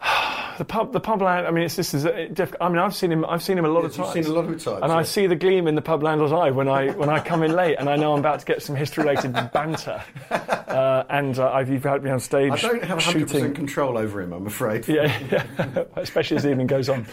the 0.58 0.64
pub 0.64 0.92
the 0.92 1.00
pub 1.00 1.22
land 1.22 1.46
I 1.46 1.50
mean 1.50 1.64
it's 1.64 1.76
this 1.76 1.94
is 1.94 2.04
difficult 2.32 2.60
I 2.60 2.68
mean 2.68 2.78
I've 2.78 2.94
seen 2.94 3.10
him 3.10 3.24
I've 3.24 3.42
seen 3.42 3.58
him 3.58 3.64
a 3.64 3.68
lot 3.68 3.84
yes, 3.84 3.98
of 3.98 4.04
times 4.04 4.12
seen 4.12 4.24
a 4.26 4.34
lot 4.34 4.44
of 4.44 4.62
times 4.62 4.82
and 4.82 4.90
yeah. 4.90 4.96
I 4.96 5.02
see 5.02 5.26
the 5.26 5.36
gleam 5.36 5.66
in 5.66 5.74
the 5.74 5.82
pub 5.82 6.02
landlord's 6.02 6.32
eye 6.32 6.50
when 6.50 6.68
I 6.68 6.90
when 6.90 7.08
I 7.08 7.20
come 7.20 7.42
in 7.42 7.52
late 7.52 7.76
and 7.78 7.88
I 7.88 7.96
know 7.96 8.12
I'm 8.12 8.20
about 8.20 8.40
to 8.40 8.46
get 8.46 8.62
some 8.62 8.76
history 8.76 9.04
related 9.04 9.32
banter 9.52 10.02
uh, 10.30 11.04
and 11.08 11.38
uh, 11.38 11.50
I've 11.52 11.70
you've 11.70 11.84
had 11.84 12.02
me 12.02 12.10
on 12.10 12.20
stage 12.20 12.52
I 12.52 12.56
don't 12.56 12.84
have 12.84 12.98
100% 12.98 13.12
shooting. 13.12 13.54
control 13.54 13.96
over 13.98 14.20
him 14.20 14.32
I'm 14.32 14.46
afraid 14.46 14.86
yeah, 14.88 15.18
yeah. 15.30 15.84
especially 15.96 16.36
as 16.36 16.42
the 16.42 16.50
evening 16.50 16.66
goes 16.66 16.88
on 16.88 17.06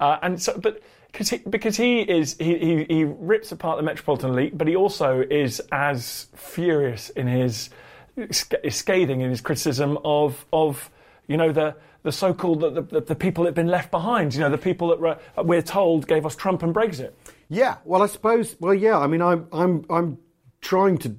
uh, 0.00 0.18
and 0.22 0.40
so 0.40 0.58
but 0.58 0.82
he, 1.12 1.38
because 1.38 1.76
he 1.76 2.00
is 2.00 2.36
he, 2.38 2.58
he, 2.58 2.84
he 2.88 3.04
rips 3.04 3.52
apart 3.52 3.76
the 3.76 3.82
Metropolitan 3.82 4.30
Elite 4.30 4.56
but 4.56 4.66
he 4.66 4.76
also 4.76 5.20
is 5.20 5.60
as 5.72 6.28
furious 6.34 7.10
in 7.10 7.26
his 7.26 7.70
is 8.16 8.74
scathing 8.74 9.20
in 9.20 9.30
his 9.30 9.40
criticism 9.40 9.98
of 10.04 10.44
of 10.52 10.90
you 11.26 11.36
know 11.36 11.52
the 11.52 11.74
the 12.02 12.12
so-called 12.12 12.60
the, 12.60 12.82
the, 12.82 13.00
the 13.00 13.14
people 13.14 13.44
that 13.44 13.48
have 13.48 13.54
been 13.54 13.66
left 13.66 13.90
behind. 13.90 14.34
You 14.34 14.40
know 14.40 14.50
the 14.50 14.58
people 14.58 14.88
that 14.88 15.00
were, 15.00 15.18
we're 15.42 15.62
told 15.62 16.06
gave 16.06 16.24
us 16.24 16.34
Trump 16.36 16.62
and 16.62 16.74
Brexit. 16.74 17.12
Yeah, 17.48 17.76
well, 17.84 18.02
I 18.02 18.06
suppose. 18.06 18.56
Well, 18.60 18.74
yeah. 18.74 18.98
I 18.98 19.06
mean, 19.06 19.22
I'm 19.22 19.46
I'm 19.52 19.84
I'm 19.90 20.18
trying 20.60 20.98
to. 20.98 21.16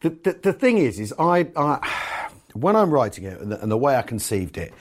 The 0.00 0.10
the, 0.10 0.38
the 0.42 0.52
thing 0.52 0.78
is, 0.78 0.98
is 0.98 1.12
I, 1.18 1.48
I 1.56 2.28
when 2.54 2.76
I'm 2.76 2.90
writing 2.90 3.24
it 3.24 3.40
and 3.40 3.52
the, 3.52 3.60
and 3.60 3.70
the 3.70 3.78
way 3.78 3.96
I 3.96 4.02
conceived 4.02 4.56
it. 4.58 4.72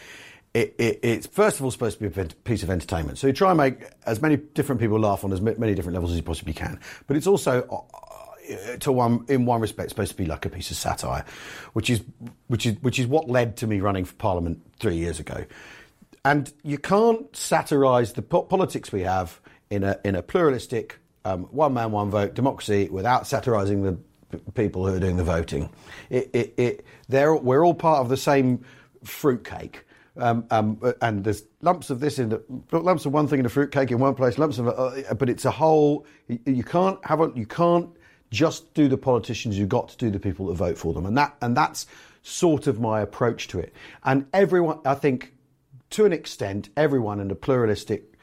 It, 0.53 0.75
it, 0.77 0.99
it's 1.01 1.27
first 1.27 1.59
of 1.59 1.63
all 1.63 1.71
supposed 1.71 1.97
to 1.99 2.09
be 2.09 2.21
a 2.21 2.25
piece 2.25 2.61
of 2.61 2.69
entertainment. 2.69 3.17
So 3.17 3.27
you 3.27 3.31
try 3.31 3.51
and 3.51 3.57
make 3.57 3.85
as 4.05 4.21
many 4.21 4.35
different 4.35 4.81
people 4.81 4.99
laugh 4.99 5.23
on 5.23 5.31
as 5.31 5.39
many 5.39 5.73
different 5.73 5.93
levels 5.93 6.11
as 6.11 6.17
you 6.17 6.23
possibly 6.23 6.51
can. 6.51 6.77
But 7.07 7.15
it's 7.15 7.25
also 7.25 7.85
to 8.79 8.91
one 8.91 9.25
in 9.27 9.45
one 9.45 9.61
respect 9.61 9.89
supposed 9.89 10.11
to 10.11 10.17
be 10.17 10.25
like 10.25 10.45
a 10.45 10.49
piece 10.49 10.71
of 10.71 10.77
satire, 10.77 11.25
which 11.73 11.89
is 11.89 12.01
which 12.47 12.65
is 12.65 12.75
which 12.81 12.99
is 12.99 13.07
what 13.07 13.29
led 13.29 13.57
to 13.57 13.67
me 13.67 13.79
running 13.79 14.05
for 14.05 14.15
Parliament 14.15 14.61
three 14.79 14.95
years 14.95 15.19
ago. 15.19 15.45
And 16.23 16.51
you 16.63 16.77
can't 16.77 17.35
satirise 17.35 18.13
the 18.13 18.21
po- 18.21 18.43
politics 18.43 18.91
we 18.91 19.01
have 19.01 19.39
in 19.69 19.83
a 19.83 19.99
in 20.03 20.15
a 20.15 20.21
pluralistic 20.21 20.99
um, 21.25 21.43
one 21.45 21.73
man 21.73 21.91
one 21.91 22.09
vote 22.09 22.33
democracy 22.33 22.89
without 22.89 23.27
satirising 23.27 23.83
the 23.83 23.97
p- 24.31 24.43
people 24.53 24.87
who 24.87 24.93
are 24.93 24.99
doing 24.99 25.17
the 25.17 25.23
voting. 25.23 25.69
It, 26.09 26.29
it, 26.33 26.53
it, 26.57 26.85
we're 27.09 27.65
all 27.65 27.73
part 27.73 27.99
of 27.99 28.09
the 28.09 28.17
same 28.17 28.63
fruitcake. 29.03 29.85
Um, 30.17 30.45
um, 30.51 30.93
and 31.01 31.23
there's 31.23 31.43
lumps 31.61 31.89
of 31.89 32.01
this 32.01 32.19
in 32.19 32.29
the 32.29 32.43
lumps 32.71 33.05
of 33.05 33.13
one 33.13 33.27
thing 33.27 33.39
in 33.39 33.43
the 33.43 33.49
fruitcake 33.49 33.91
in 33.91 33.99
one 33.99 34.13
place, 34.13 34.37
lumps 34.37 34.57
of, 34.57 34.67
uh, 34.67 35.13
but 35.13 35.29
it's 35.29 35.45
a 35.45 35.51
whole. 35.51 36.05
You, 36.27 36.39
you 36.45 36.63
can't 36.63 37.03
have 37.05 37.21
a, 37.21 37.31
you 37.33 37.45
can't 37.45 37.89
just 38.31 38.73
do 38.73 38.87
the 38.87 38.97
politicians, 38.97 39.57
you've 39.57 39.69
got 39.69 39.89
to 39.89 39.97
do 39.97 40.09
the 40.09 40.19
people 40.19 40.47
that 40.47 40.55
vote 40.55 40.77
for 40.77 40.93
them. 40.93 41.05
And 41.05 41.17
that 41.17 41.35
and 41.41 41.55
that's 41.55 41.85
sort 42.23 42.67
of 42.67 42.79
my 42.79 43.01
approach 43.01 43.47
to 43.49 43.59
it. 43.59 43.73
And 44.03 44.25
everyone, 44.33 44.79
I 44.85 44.95
think, 44.95 45.33
to 45.91 46.05
an 46.05 46.13
extent, 46.13 46.69
everyone 46.77 47.19
in 47.19 47.29
a 47.31 47.35
pluralistic 47.35 48.13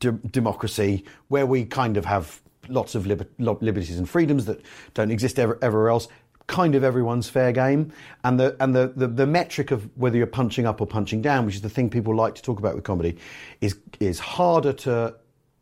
de- 0.00 0.12
democracy 0.12 1.04
where 1.28 1.46
we 1.46 1.64
kind 1.64 1.96
of 1.96 2.04
have 2.04 2.40
lots 2.68 2.94
of 2.94 3.06
liber- 3.06 3.28
liberties 3.38 3.98
and 3.98 4.08
freedoms 4.08 4.46
that 4.46 4.60
don't 4.94 5.10
exist 5.10 5.38
ever, 5.38 5.58
everywhere 5.62 5.90
else, 5.90 6.08
kind 6.46 6.74
of 6.74 6.82
everyone's 6.82 7.28
fair 7.28 7.52
game, 7.52 7.92
and 8.24 8.40
the 8.40 8.56
and 8.58 8.74
the, 8.74 8.92
the 8.96 9.06
the 9.06 9.26
metric 9.26 9.70
of 9.70 9.88
whether 9.96 10.16
you're 10.16 10.26
punching 10.26 10.66
up 10.66 10.80
or 10.80 10.86
punching 10.86 11.22
down, 11.22 11.46
which 11.46 11.54
is 11.54 11.60
the 11.60 11.68
thing 11.68 11.88
people 11.88 12.14
like 12.16 12.34
to 12.34 12.42
talk 12.42 12.58
about 12.58 12.74
with 12.74 12.84
comedy, 12.84 13.16
is 13.60 13.78
is 14.00 14.18
harder 14.18 14.72
to. 14.72 15.14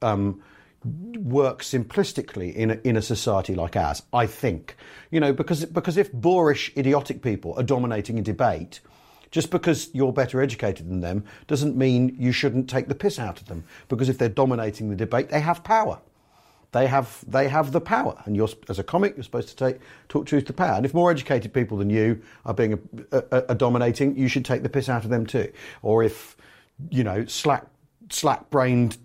Um, 0.02 0.42
work 0.86 1.62
simplistically 1.62 2.54
in 2.54 2.70
a, 2.70 2.80
in 2.84 2.96
a 2.96 3.02
society 3.02 3.54
like 3.54 3.76
ours, 3.76 4.02
I 4.12 4.26
think. 4.26 4.76
You 5.10 5.20
know, 5.20 5.32
because 5.32 5.64
because 5.64 5.96
if 5.96 6.12
boorish, 6.12 6.72
idiotic 6.76 7.22
people 7.22 7.54
are 7.56 7.62
dominating 7.62 8.18
a 8.18 8.22
debate, 8.22 8.80
just 9.30 9.50
because 9.50 9.90
you're 9.92 10.12
better 10.12 10.40
educated 10.40 10.88
than 10.88 11.00
them 11.00 11.24
doesn't 11.46 11.76
mean 11.76 12.16
you 12.18 12.32
shouldn't 12.32 12.70
take 12.70 12.88
the 12.88 12.94
piss 12.94 13.18
out 13.18 13.40
of 13.40 13.46
them. 13.46 13.64
Because 13.88 14.08
if 14.08 14.18
they're 14.18 14.28
dominating 14.28 14.90
the 14.90 14.96
debate, 14.96 15.28
they 15.28 15.40
have 15.40 15.64
power. 15.64 16.00
They 16.72 16.86
have 16.86 17.24
they 17.26 17.48
have 17.48 17.72
the 17.72 17.80
power, 17.80 18.20
and 18.24 18.36
you're 18.36 18.48
as 18.68 18.78
a 18.78 18.84
comic, 18.84 19.16
you're 19.16 19.24
supposed 19.24 19.48
to 19.48 19.56
take 19.56 19.80
talk 20.08 20.26
truth 20.26 20.44
to 20.46 20.52
power. 20.52 20.76
And 20.76 20.84
if 20.84 20.92
more 20.92 21.10
educated 21.10 21.54
people 21.54 21.78
than 21.78 21.90
you 21.90 22.20
are 22.44 22.52
being 22.52 22.74
a, 23.12 23.22
a, 23.30 23.44
a 23.50 23.54
dominating, 23.54 24.16
you 24.18 24.28
should 24.28 24.44
take 24.44 24.62
the 24.62 24.68
piss 24.68 24.88
out 24.88 25.04
of 25.04 25.10
them 25.10 25.26
too. 25.26 25.50
Or 25.82 26.02
if 26.02 26.36
you 26.90 27.04
know 27.04 27.24
slack 27.24 27.66
slack 28.10 28.50
brained 28.50 28.98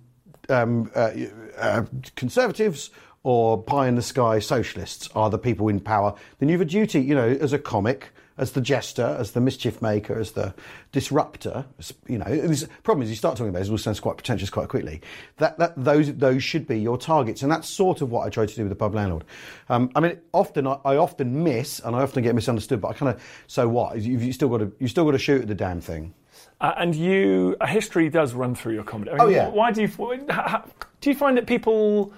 um, 0.50 0.92
uh, 0.96 1.12
uh, 1.58 1.84
conservatives 2.16 2.90
or 3.24 3.62
pie 3.62 3.88
in 3.88 3.96
the 3.96 4.02
sky 4.02 4.40
socialists 4.40 5.08
are 5.16 5.30
the 5.30 5.38
people 5.38 5.68
in 5.68 5.80
power, 5.80 6.14
then 6.40 6.50
you 6.50 6.54
have 6.54 6.62
a 6.62 6.70
duty, 6.70 7.00
you 7.02 7.14
know, 7.14 7.30
as 7.40 7.54
a 7.54 7.60
comic, 7.60 8.10
as 8.38 8.54
the 8.54 8.62
jester, 8.62 9.16
as 9.20 9.32
the 9.32 9.42
mischief 9.42 9.80
maker, 9.82 10.18
as 10.18 10.32
the 10.32 10.52
disruptor. 10.92 11.64
as- 11.78 11.94
You 12.08 12.18
know, 12.18 12.26
the 12.26 12.68
problem 12.82 13.04
is 13.04 13.10
you 13.12 13.16
start 13.16 13.38
talking 13.38 13.50
about 13.50 13.62
it, 13.62 13.68
it 13.68 13.72
all 13.72 13.78
sounds 13.78 14.00
quite 14.00 14.18
pretentious 14.18 14.50
quite 14.50 14.70
quickly. 14.70 15.02
That, 15.38 15.60
that 15.60 15.74
those 15.78 16.12
those 16.16 16.44
should 16.44 16.66
be 16.68 16.80
your 16.80 16.98
targets, 16.98 17.44
and 17.44 17.52
that's 17.52 17.70
sort 17.70 18.02
of 18.02 18.10
what 18.10 18.26
I 18.26 18.30
try 18.32 18.48
to 18.48 18.56
do 18.56 18.64
with 18.64 18.70
the 18.70 18.76
pub 18.76 18.96
landlord. 18.96 19.26
Um, 19.70 19.92
I 19.96 20.00
mean, 20.00 20.20
often 20.34 20.66
I, 20.66 20.78
I 20.84 20.98
often 20.98 21.44
miss, 21.44 21.80
and 21.82 21.96
I 21.96 22.02
often 22.02 22.24
get 22.24 22.34
misunderstood, 22.34 22.82
but 22.82 22.88
I 22.88 22.94
kind 22.94 23.14
of 23.14 23.22
so 23.46 23.68
what? 23.70 24.02
You've, 24.02 24.24
you 24.24 24.34
still 24.34 24.50
got 24.50 24.60
to 24.60 24.72
you 24.80 24.88
still 24.88 25.06
got 25.06 25.12
to 25.12 25.20
shoot 25.20 25.42
at 25.44 25.48
the 25.48 25.56
damn 25.56 25.82
thing. 25.82 26.14
Uh, 26.62 26.76
and 26.78 26.96
you, 26.96 27.56
a 27.60 27.66
history 27.68 28.08
does 28.08 28.34
run 28.34 28.54
through 28.54 28.74
your 28.76 28.84
comedy. 28.84 29.10
I 29.10 29.18
Oh, 29.20 29.28
yeah. 29.28 29.50
Why 29.50 29.72
do 29.72 29.82
you? 29.82 29.88
h- 29.88 30.22
h- 30.30 30.62
Do 31.02 31.10
you 31.10 31.16
find 31.16 31.36
that 31.38 31.48
people 31.48 32.14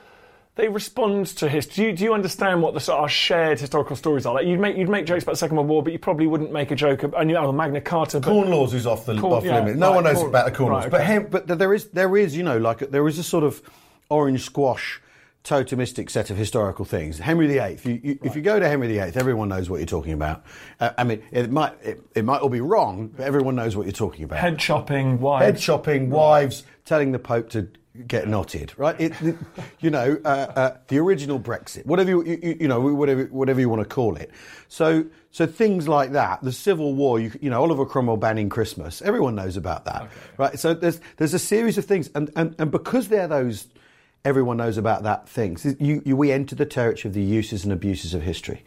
they 0.55 0.67
respond 0.67 1.27
to 1.27 1.47
history? 1.47 1.75
Do 1.75 1.89
you, 1.89 1.95
do 1.97 2.03
you 2.03 2.13
understand 2.13 2.61
what 2.61 2.73
the 2.73 2.81
sort 2.81 2.99
of 3.05 3.09
shared 3.09 3.59
historical 3.61 3.95
stories 3.95 4.25
are? 4.25 4.33
Like 4.33 4.45
you'd 4.45 4.59
make 4.59 4.75
you'd 4.75 4.89
make 4.89 5.05
jokes 5.05 5.23
about 5.23 5.31
the 5.31 5.37
Second 5.37 5.55
World 5.55 5.69
War, 5.69 5.81
but 5.81 5.93
you 5.93 5.99
probably 5.99 6.27
wouldn't 6.27 6.51
make 6.51 6.71
a 6.71 6.75
joke 6.75 7.03
about 7.03 7.25
oh, 7.25 7.51
Magna 7.53 7.79
Carta. 7.79 8.19
But, 8.19 8.29
Corn 8.29 8.49
laws 8.51 8.73
is 8.73 8.85
off 8.85 9.05
the 9.05 9.17
Corn- 9.17 9.33
off 9.33 9.45
yeah, 9.45 9.59
limit. 9.59 9.77
No 9.77 9.87
right, 9.87 9.95
one 9.95 10.03
knows 10.03 10.17
corn- 10.17 10.29
about 10.29 10.45
the 10.45 10.51
corn 10.51 10.71
right, 10.71 10.81
laws, 10.83 10.91
but 10.91 11.01
okay. 11.01 11.19
but 11.19 11.47
there 11.47 11.73
is 11.73 11.87
there 11.91 12.17
is 12.17 12.35
you 12.35 12.43
know 12.43 12.57
like 12.57 12.79
there 12.91 13.07
is 13.07 13.17
a 13.17 13.23
sort 13.23 13.45
of 13.45 13.61
orange 14.09 14.43
squash 14.43 15.01
totemistic 15.43 16.09
set 16.09 16.29
of 16.29 16.37
historical 16.37 16.85
things. 16.85 17.19
Henry 17.19 17.47
VIII. 17.47 17.77
You, 17.83 17.99
you, 18.03 18.19
If 18.23 18.35
you 18.35 18.41
go 18.41 18.59
to 18.59 18.67
Henry 18.67 18.87
VIII, 18.87 19.11
everyone 19.15 19.49
knows 19.49 19.69
what 19.69 19.77
you're 19.77 19.85
talking 19.85 20.13
about. 20.13 20.43
Uh, 20.79 20.91
I 20.97 21.03
mean, 21.03 21.21
it 21.31 21.51
might 21.51 21.73
it, 21.83 22.01
it 22.15 22.23
might 22.25 22.41
all 22.41 22.49
be 22.49 22.61
wrong, 22.61 23.07
but 23.15 23.25
everyone 23.25 23.55
knows 23.55 23.75
what 23.75 23.85
you're 23.85 23.91
talking 23.91 24.23
about. 24.23 24.39
head 24.39 24.57
chopping, 24.57 25.19
wives. 25.19 25.45
Head 25.45 25.57
chopping, 25.59 26.09
wives 26.09 26.63
telling 26.85 27.11
the 27.11 27.19
Pope 27.19 27.49
to 27.49 27.67
get 28.07 28.27
knotted, 28.27 28.73
right? 28.77 28.99
It, 28.99 29.13
it- 29.21 29.35
you 29.79 29.89
know, 29.89 30.17
uh, 30.23 30.27
uh, 30.27 30.77
the 30.87 30.97
original 30.99 31.39
Brexit, 31.39 31.85
whatever 31.85 32.09
you, 32.09 32.23
you, 32.23 32.57
you 32.61 32.67
know, 32.69 32.79
whatever 32.79 33.25
whatever 33.25 33.59
you 33.59 33.67
want 33.67 33.81
to 33.81 33.87
call 33.87 34.15
it. 34.15 34.31
So, 34.69 35.05
so 35.31 35.45
things 35.45 35.87
like 35.89 36.13
that, 36.13 36.41
the 36.41 36.53
Civil 36.53 36.93
War, 36.93 37.19
you, 37.19 37.31
you 37.41 37.49
know, 37.49 37.61
Oliver 37.61 37.85
Cromwell 37.85 38.15
banning 38.17 38.47
Christmas, 38.49 39.01
everyone 39.01 39.35
knows 39.35 39.57
about 39.57 39.83
that, 39.85 40.07
right? 40.37 40.57
So 40.57 40.73
there's 40.73 41.01
there's 41.17 41.33
a 41.33 41.39
series 41.39 41.77
of 41.77 41.83
things, 41.85 42.09
and 42.15 42.31
and, 42.37 42.55
and 42.59 42.71
because 42.71 43.09
they're 43.09 43.27
those. 43.27 43.67
Everyone 44.25 44.57
knows 44.57 44.77
about 44.77 45.03
that 45.03 45.27
things. 45.27 45.65
You, 45.79 46.01
you, 46.05 46.15
we 46.15 46.31
enter 46.31 46.55
the 46.55 46.65
territory 46.65 47.09
of 47.09 47.13
the 47.13 47.21
uses 47.21 47.63
and 47.63 47.73
abuses 47.73 48.13
of 48.13 48.21
history 48.21 48.63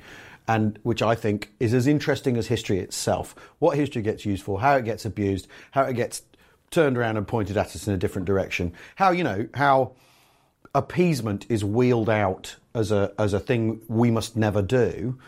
and 0.48 0.78
which 0.82 1.02
I 1.02 1.14
think 1.14 1.52
is 1.58 1.74
as 1.74 1.86
interesting 1.86 2.36
as 2.36 2.46
history 2.46 2.78
itself. 2.78 3.34
What 3.58 3.76
history 3.76 4.02
gets 4.02 4.24
used 4.24 4.42
for, 4.42 4.60
how 4.60 4.76
it 4.76 4.84
gets 4.84 5.04
abused, 5.04 5.48
how 5.72 5.82
it 5.82 5.94
gets 5.94 6.22
turned 6.70 6.96
around 6.96 7.16
and 7.16 7.26
pointed 7.26 7.56
at 7.56 7.66
us 7.66 7.86
in 7.86 7.94
a 7.94 7.98
different 7.98 8.26
direction, 8.26 8.72
how 8.96 9.10
you 9.10 9.24
know 9.24 9.48
how 9.54 9.92
appeasement 10.74 11.46
is 11.48 11.64
wheeled 11.64 12.10
out 12.10 12.56
as 12.74 12.92
a 12.92 13.12
as 13.18 13.32
a 13.32 13.40
thing 13.40 13.80
we 13.88 14.10
must 14.10 14.36
never 14.36 14.62
do. 14.62 15.18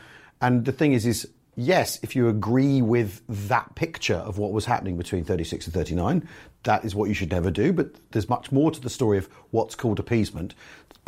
And 0.41 0.65
the 0.65 0.73
thing 0.73 0.93
is, 0.93 1.05
is 1.05 1.29
yes, 1.59 1.99
if 2.03 2.15
you 2.15 2.29
agree 2.29 2.81
with 2.81 3.21
that 3.29 3.75
picture 3.75 4.15
of 4.15 4.39
what 4.39 4.53
was 4.53 4.65
happening 4.65 4.97
between 4.97 5.25
36 5.25 5.67
and 5.67 5.75
39, 5.75 6.29
that 6.63 6.85
is 6.85 6.95
what 6.95 7.09
you 7.09 7.15
should 7.15 7.31
never 7.31 7.51
do. 7.51 7.73
But 7.73 7.97
there's 8.13 8.29
much 8.29 8.53
more 8.53 8.71
to 8.71 8.81
the 8.81 8.89
story 8.89 9.19
of 9.19 9.29
what's 9.51 9.75
called 9.75 9.99
appeasement. 9.99 10.55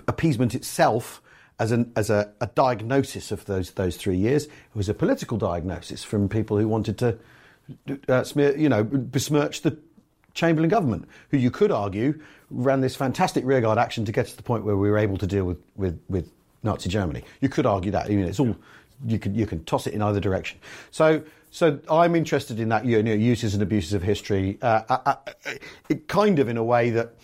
Appeasement 0.08 0.54
itself 0.54 1.22
as, 1.58 1.72
an, 1.72 1.92
as 1.94 2.10
a, 2.10 2.32
a 2.40 2.48
diagnosis 2.48 3.30
of 3.30 3.44
those 3.44 3.70
those 3.72 3.96
three 3.96 4.16
years. 4.16 4.48
Was 4.74 4.88
a 4.88 4.94
political 4.94 5.38
diagnosis 5.38 6.02
from 6.02 6.28
people 6.28 6.58
who 6.58 6.66
wanted 6.66 6.98
to, 6.98 7.18
uh, 8.08 8.24
smear, 8.24 8.56
you 8.56 8.68
know, 8.68 8.82
besmirch 8.82 9.62
the 9.62 9.78
Chamberlain 10.34 10.70
government, 10.70 11.08
who 11.30 11.36
you 11.36 11.50
could 11.50 11.70
argue 11.70 12.20
ran 12.50 12.80
this 12.80 12.96
fantastic 12.96 13.44
rearguard 13.44 13.78
action 13.78 14.04
to 14.04 14.12
get 14.12 14.26
to 14.26 14.36
the 14.36 14.42
point 14.42 14.64
where 14.64 14.76
we 14.76 14.90
were 14.90 14.98
able 14.98 15.16
to 15.16 15.26
deal 15.26 15.44
with, 15.44 15.58
with, 15.76 16.00
with 16.08 16.32
Nazi 16.64 16.88
Germany. 16.88 17.22
You 17.40 17.48
could 17.48 17.66
argue 17.66 17.92
that. 17.92 18.06
I 18.06 18.08
mean, 18.08 18.24
it's 18.24 18.40
all 18.40 18.56
you 19.06 19.18
can 19.18 19.34
you 19.34 19.46
can 19.46 19.64
toss 19.64 19.86
it 19.86 19.94
in 19.94 20.02
either 20.02 20.20
direction. 20.20 20.58
So. 20.90 21.22
So 21.52 21.80
I'm 21.90 22.14
interested 22.14 22.60
in 22.60 22.68
that 22.68 22.84
you 22.84 23.02
know, 23.02 23.12
uses 23.12 23.54
and 23.54 23.62
abuses 23.64 23.92
of 23.92 24.04
history, 24.04 24.56
uh, 24.62 24.82
uh, 24.88 24.98
uh, 25.04 25.16
it 25.88 26.06
kind 26.06 26.38
of 26.38 26.48
in 26.48 26.56
a 26.56 26.62
way 26.62 26.90
that 26.90 27.16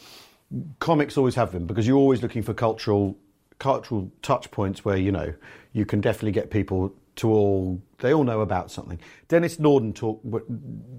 comics 0.80 1.16
always 1.16 1.36
have 1.36 1.52
them 1.52 1.64
because 1.64 1.86
you're 1.86 1.96
always 1.96 2.22
looking 2.22 2.42
for 2.42 2.52
cultural 2.52 3.16
cultural 3.58 4.10
touch 4.22 4.50
points 4.50 4.84
where 4.84 4.96
you 4.96 5.12
know 5.12 5.32
you 5.72 5.86
can 5.86 6.00
definitely 6.00 6.32
get 6.32 6.50
people 6.50 6.92
to 7.16 7.30
all 7.30 7.80
they 7.98 8.12
all 8.12 8.24
know 8.24 8.40
about 8.40 8.70
something. 8.70 9.00
Denis 9.28 9.58
Norden 9.58 9.92
talked, 9.92 10.24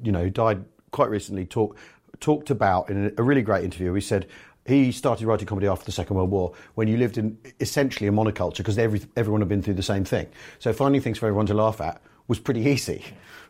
you 0.03 0.11
know, 0.11 0.29
died 0.29 0.65
quite 0.91 1.09
recently. 1.09 1.45
Talk 1.45 1.77
talked 2.19 2.49
about 2.49 2.89
in 2.89 3.13
a 3.17 3.23
really 3.23 3.43
great 3.43 3.63
interview. 3.63 3.93
He 3.93 4.01
said 4.01 4.27
he 4.67 4.91
started 4.91 5.25
writing 5.25 5.47
comedy 5.47 5.67
after 5.67 5.85
the 5.85 5.91
Second 5.91 6.15
World 6.15 6.31
War 6.31 6.53
when 6.75 6.87
you 6.87 6.97
lived 6.97 7.17
in 7.17 7.37
essentially 7.59 8.07
a 8.07 8.11
monoculture 8.11 8.57
because 8.57 8.77
every, 8.77 9.01
everyone 9.15 9.41
had 9.41 9.47
been 9.47 9.61
through 9.61 9.75
the 9.75 9.83
same 9.83 10.03
thing. 10.03 10.27
So 10.59 10.73
finding 10.73 11.01
things 11.01 11.17
for 11.17 11.27
everyone 11.27 11.45
to 11.47 11.53
laugh 11.53 11.79
at 11.81 12.01
was 12.27 12.39
pretty 12.39 12.61
easy, 12.61 13.03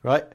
right? 0.03 0.25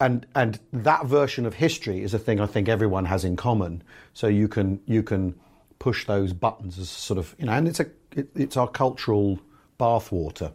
and 0.00 0.26
and 0.34 0.60
that 0.72 1.06
version 1.06 1.46
of 1.46 1.54
history 1.54 2.02
is 2.02 2.14
a 2.14 2.18
thing 2.18 2.40
I 2.40 2.46
think 2.46 2.68
everyone 2.68 3.06
has 3.06 3.24
in 3.24 3.36
common. 3.36 3.82
So 4.12 4.26
you 4.26 4.48
can 4.48 4.80
you 4.86 5.02
can 5.02 5.38
push 5.78 6.06
those 6.06 6.32
buttons 6.32 6.78
as 6.78 6.90
sort 6.90 7.18
of 7.18 7.34
you 7.38 7.46
know, 7.46 7.52
and 7.52 7.66
it's 7.66 7.80
a 7.80 7.86
it, 8.12 8.28
it's 8.34 8.56
our 8.56 8.68
cultural 8.68 9.40
bathwater. 9.78 10.52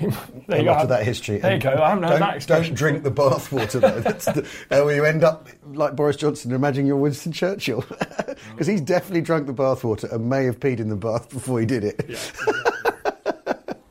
There 0.46 0.58
you 0.58 0.64
go. 0.64 0.86
that 0.86 1.04
history. 1.04 1.38
There 1.38 1.54
you 1.54 1.60
go. 1.60 1.70
I 1.70 1.88
haven't 1.90 2.04
heard 2.04 2.10
don't, 2.18 2.20
that 2.20 2.36
expression. 2.36 2.74
Don't 2.74 2.78
drink 2.78 3.02
the 3.02 3.10
bathwater 3.10 3.80
though. 3.80 4.00
That's 4.00 4.26
the, 4.26 4.46
uh, 4.70 4.86
you 4.88 5.04
end 5.04 5.24
up 5.24 5.48
like 5.72 5.96
Boris 5.96 6.16
Johnson. 6.16 6.52
Imagining 6.52 6.86
you're 6.86 6.96
Winston 6.96 7.32
Churchill 7.32 7.84
because 8.50 8.66
he's 8.66 8.80
definitely 8.82 9.22
drunk 9.22 9.46
the 9.46 9.54
bathwater 9.54 10.12
and 10.12 10.28
may 10.28 10.44
have 10.44 10.60
peed 10.60 10.80
in 10.80 10.88
the 10.88 10.96
bath 10.96 11.30
before 11.30 11.60
he 11.60 11.66
did 11.66 11.84
it. 11.84 12.20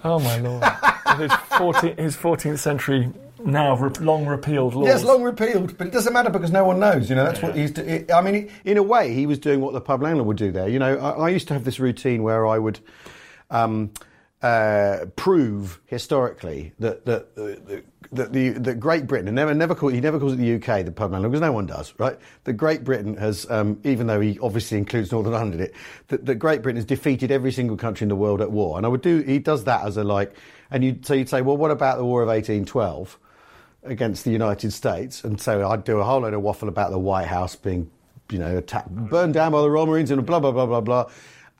Oh 0.05 0.19
my 0.19 0.37
lord! 0.39 0.61
his, 1.17 1.31
14, 1.57 1.95
his 1.95 2.17
14th 2.17 2.59
century 2.59 3.09
now 3.45 3.77
re- 3.77 3.89
long 4.01 4.25
repealed 4.25 4.75
laws. 4.75 4.85
Yes, 4.87 5.03
long 5.05 5.23
repealed, 5.23 5.77
but 5.77 5.87
it 5.87 5.93
doesn't 5.93 6.11
matter 6.11 6.29
because 6.29 6.51
no 6.51 6.65
one 6.65 6.77
knows. 6.79 7.09
You 7.09 7.15
know, 7.15 7.23
that's 7.23 7.41
what 7.41 7.55
he's. 7.55 7.71
do- 7.71 7.83
It, 7.83 8.11
I 8.11 8.19
mean, 8.21 8.51
in 8.65 8.77
a 8.77 8.83
way, 8.83 9.13
he 9.13 9.25
was 9.25 9.39
doing 9.39 9.61
what 9.61 9.71
the 9.71 9.79
pub 9.79 10.01
landlord 10.01 10.27
would 10.27 10.35
do 10.37 10.51
there. 10.51 10.67
You 10.67 10.77
know, 10.77 10.97
I, 10.97 11.11
I 11.11 11.29
used 11.29 11.47
to 11.47 11.53
have 11.53 11.63
this 11.63 11.79
routine 11.79 12.21
where 12.21 12.45
I 12.45 12.59
would 12.59 12.81
um, 13.49 13.91
uh, 14.43 15.05
prove 15.15 15.79
historically 15.85 16.73
that 16.79 17.05
that, 17.05 17.33
that 18.11 18.33
the 18.33 18.49
that 18.49 18.79
Great 18.79 19.07
Britain 19.07 19.27
and 19.29 19.35
never 19.35 19.53
never 19.53 19.73
call, 19.73 19.89
he 19.89 20.01
never 20.01 20.19
calls 20.19 20.33
it 20.33 20.35
the 20.35 20.55
UK 20.55 20.85
the 20.85 20.91
pub 20.91 21.11
landlord 21.13 21.31
because 21.31 21.41
no 21.41 21.53
one 21.53 21.65
does 21.65 21.93
right. 21.97 22.19
That 22.43 22.53
Great 22.53 22.83
Britain 22.83 23.15
has, 23.17 23.49
um, 23.49 23.79
even 23.85 24.07
though 24.07 24.19
he 24.19 24.37
obviously 24.39 24.77
includes 24.77 25.11
Northern 25.11 25.33
Ireland 25.33 25.55
in 25.55 25.59
it, 25.61 25.73
that, 26.09 26.25
that 26.25 26.35
Great 26.35 26.61
Britain 26.61 26.75
has 26.75 26.85
defeated 26.85 27.31
every 27.31 27.53
single 27.53 27.77
country 27.77 28.03
in 28.05 28.09
the 28.09 28.17
world 28.17 28.41
at 28.41 28.51
war. 28.51 28.77
And 28.77 28.85
I 28.85 28.89
would 28.89 29.01
do 29.01 29.21
he 29.21 29.39
does 29.39 29.63
that 29.63 29.85
as 29.85 29.95
a 29.97 30.03
like, 30.03 30.35
and 30.69 30.83
you 30.83 30.99
so 31.01 31.13
you'd 31.13 31.29
say, 31.29 31.41
well, 31.41 31.57
what 31.57 31.71
about 31.71 31.97
the 31.97 32.05
War 32.05 32.21
of 32.21 32.29
eighteen 32.29 32.65
twelve? 32.65 33.17
against 33.85 34.23
the 34.23 34.31
United 34.31 34.71
States, 34.71 35.25
and 35.25 35.41
so 35.41 35.69
I'd 35.69 35.83
do 35.83 35.99
a 35.99 36.05
whole 36.05 36.21
load 36.21 36.33
of 36.33 36.41
waffle 36.41 36.69
about 36.69 36.91
the 36.91 36.97
White 36.99 37.27
House 37.27 37.57
being, 37.57 37.91
you 38.31 38.39
know, 38.39 38.57
attacked, 38.57 38.89
burned 38.89 39.33
down 39.33 39.51
by 39.51 39.61
the 39.61 39.69
Royal 39.69 39.87
Marines, 39.87 40.09
and 40.09 40.25
blah 40.25 40.39
blah 40.39 40.51
blah 40.51 40.65
blah 40.65 40.79
blah. 40.79 41.09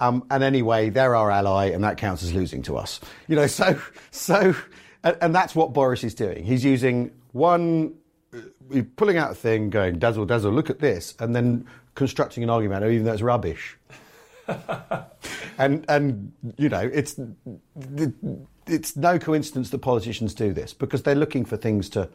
Um, 0.03 0.25
and 0.29 0.43
anyway, 0.43 0.89
they're 0.89 1.15
our 1.15 1.31
ally, 1.31 1.67
and 1.67 1.83
that 1.85 1.97
counts 1.97 2.23
as 2.23 2.33
losing 2.33 2.61
to 2.63 2.77
us. 2.77 2.99
You 3.27 3.37
know, 3.37 3.47
so 3.61 3.79
so, 4.11 4.55
and, 5.03 5.17
and 5.21 5.35
that's 5.35 5.55
what 5.55 5.73
Boris 5.73 6.03
is 6.03 6.13
doing. 6.13 6.43
He's 6.43 6.65
using 6.65 7.11
one, 7.31 7.95
uh, 8.33 8.39
he's 8.71 8.83
pulling 8.97 9.17
out 9.17 9.31
a 9.31 9.35
thing, 9.35 9.69
going 9.69 9.99
dazzle 9.99 10.25
dazzle, 10.25 10.51
look 10.51 10.69
at 10.69 10.79
this, 10.79 11.15
and 11.19 11.35
then 11.35 11.65
constructing 11.95 12.43
an 12.43 12.49
argument, 12.49 12.83
even 12.85 13.05
though 13.05 13.13
it's 13.13 13.21
rubbish. 13.21 13.77
and 15.57 15.85
and 15.87 16.33
you 16.57 16.67
know 16.67 16.89
it's 16.93 17.17
it's 18.67 18.97
no 18.97 19.17
coincidence 19.17 19.69
that 19.69 19.79
politicians 19.79 20.33
do 20.33 20.51
this 20.51 20.73
because 20.73 21.03
they're 21.03 21.15
looking 21.15 21.45
for 21.45 21.55
things 21.55 21.87
to 21.89 22.09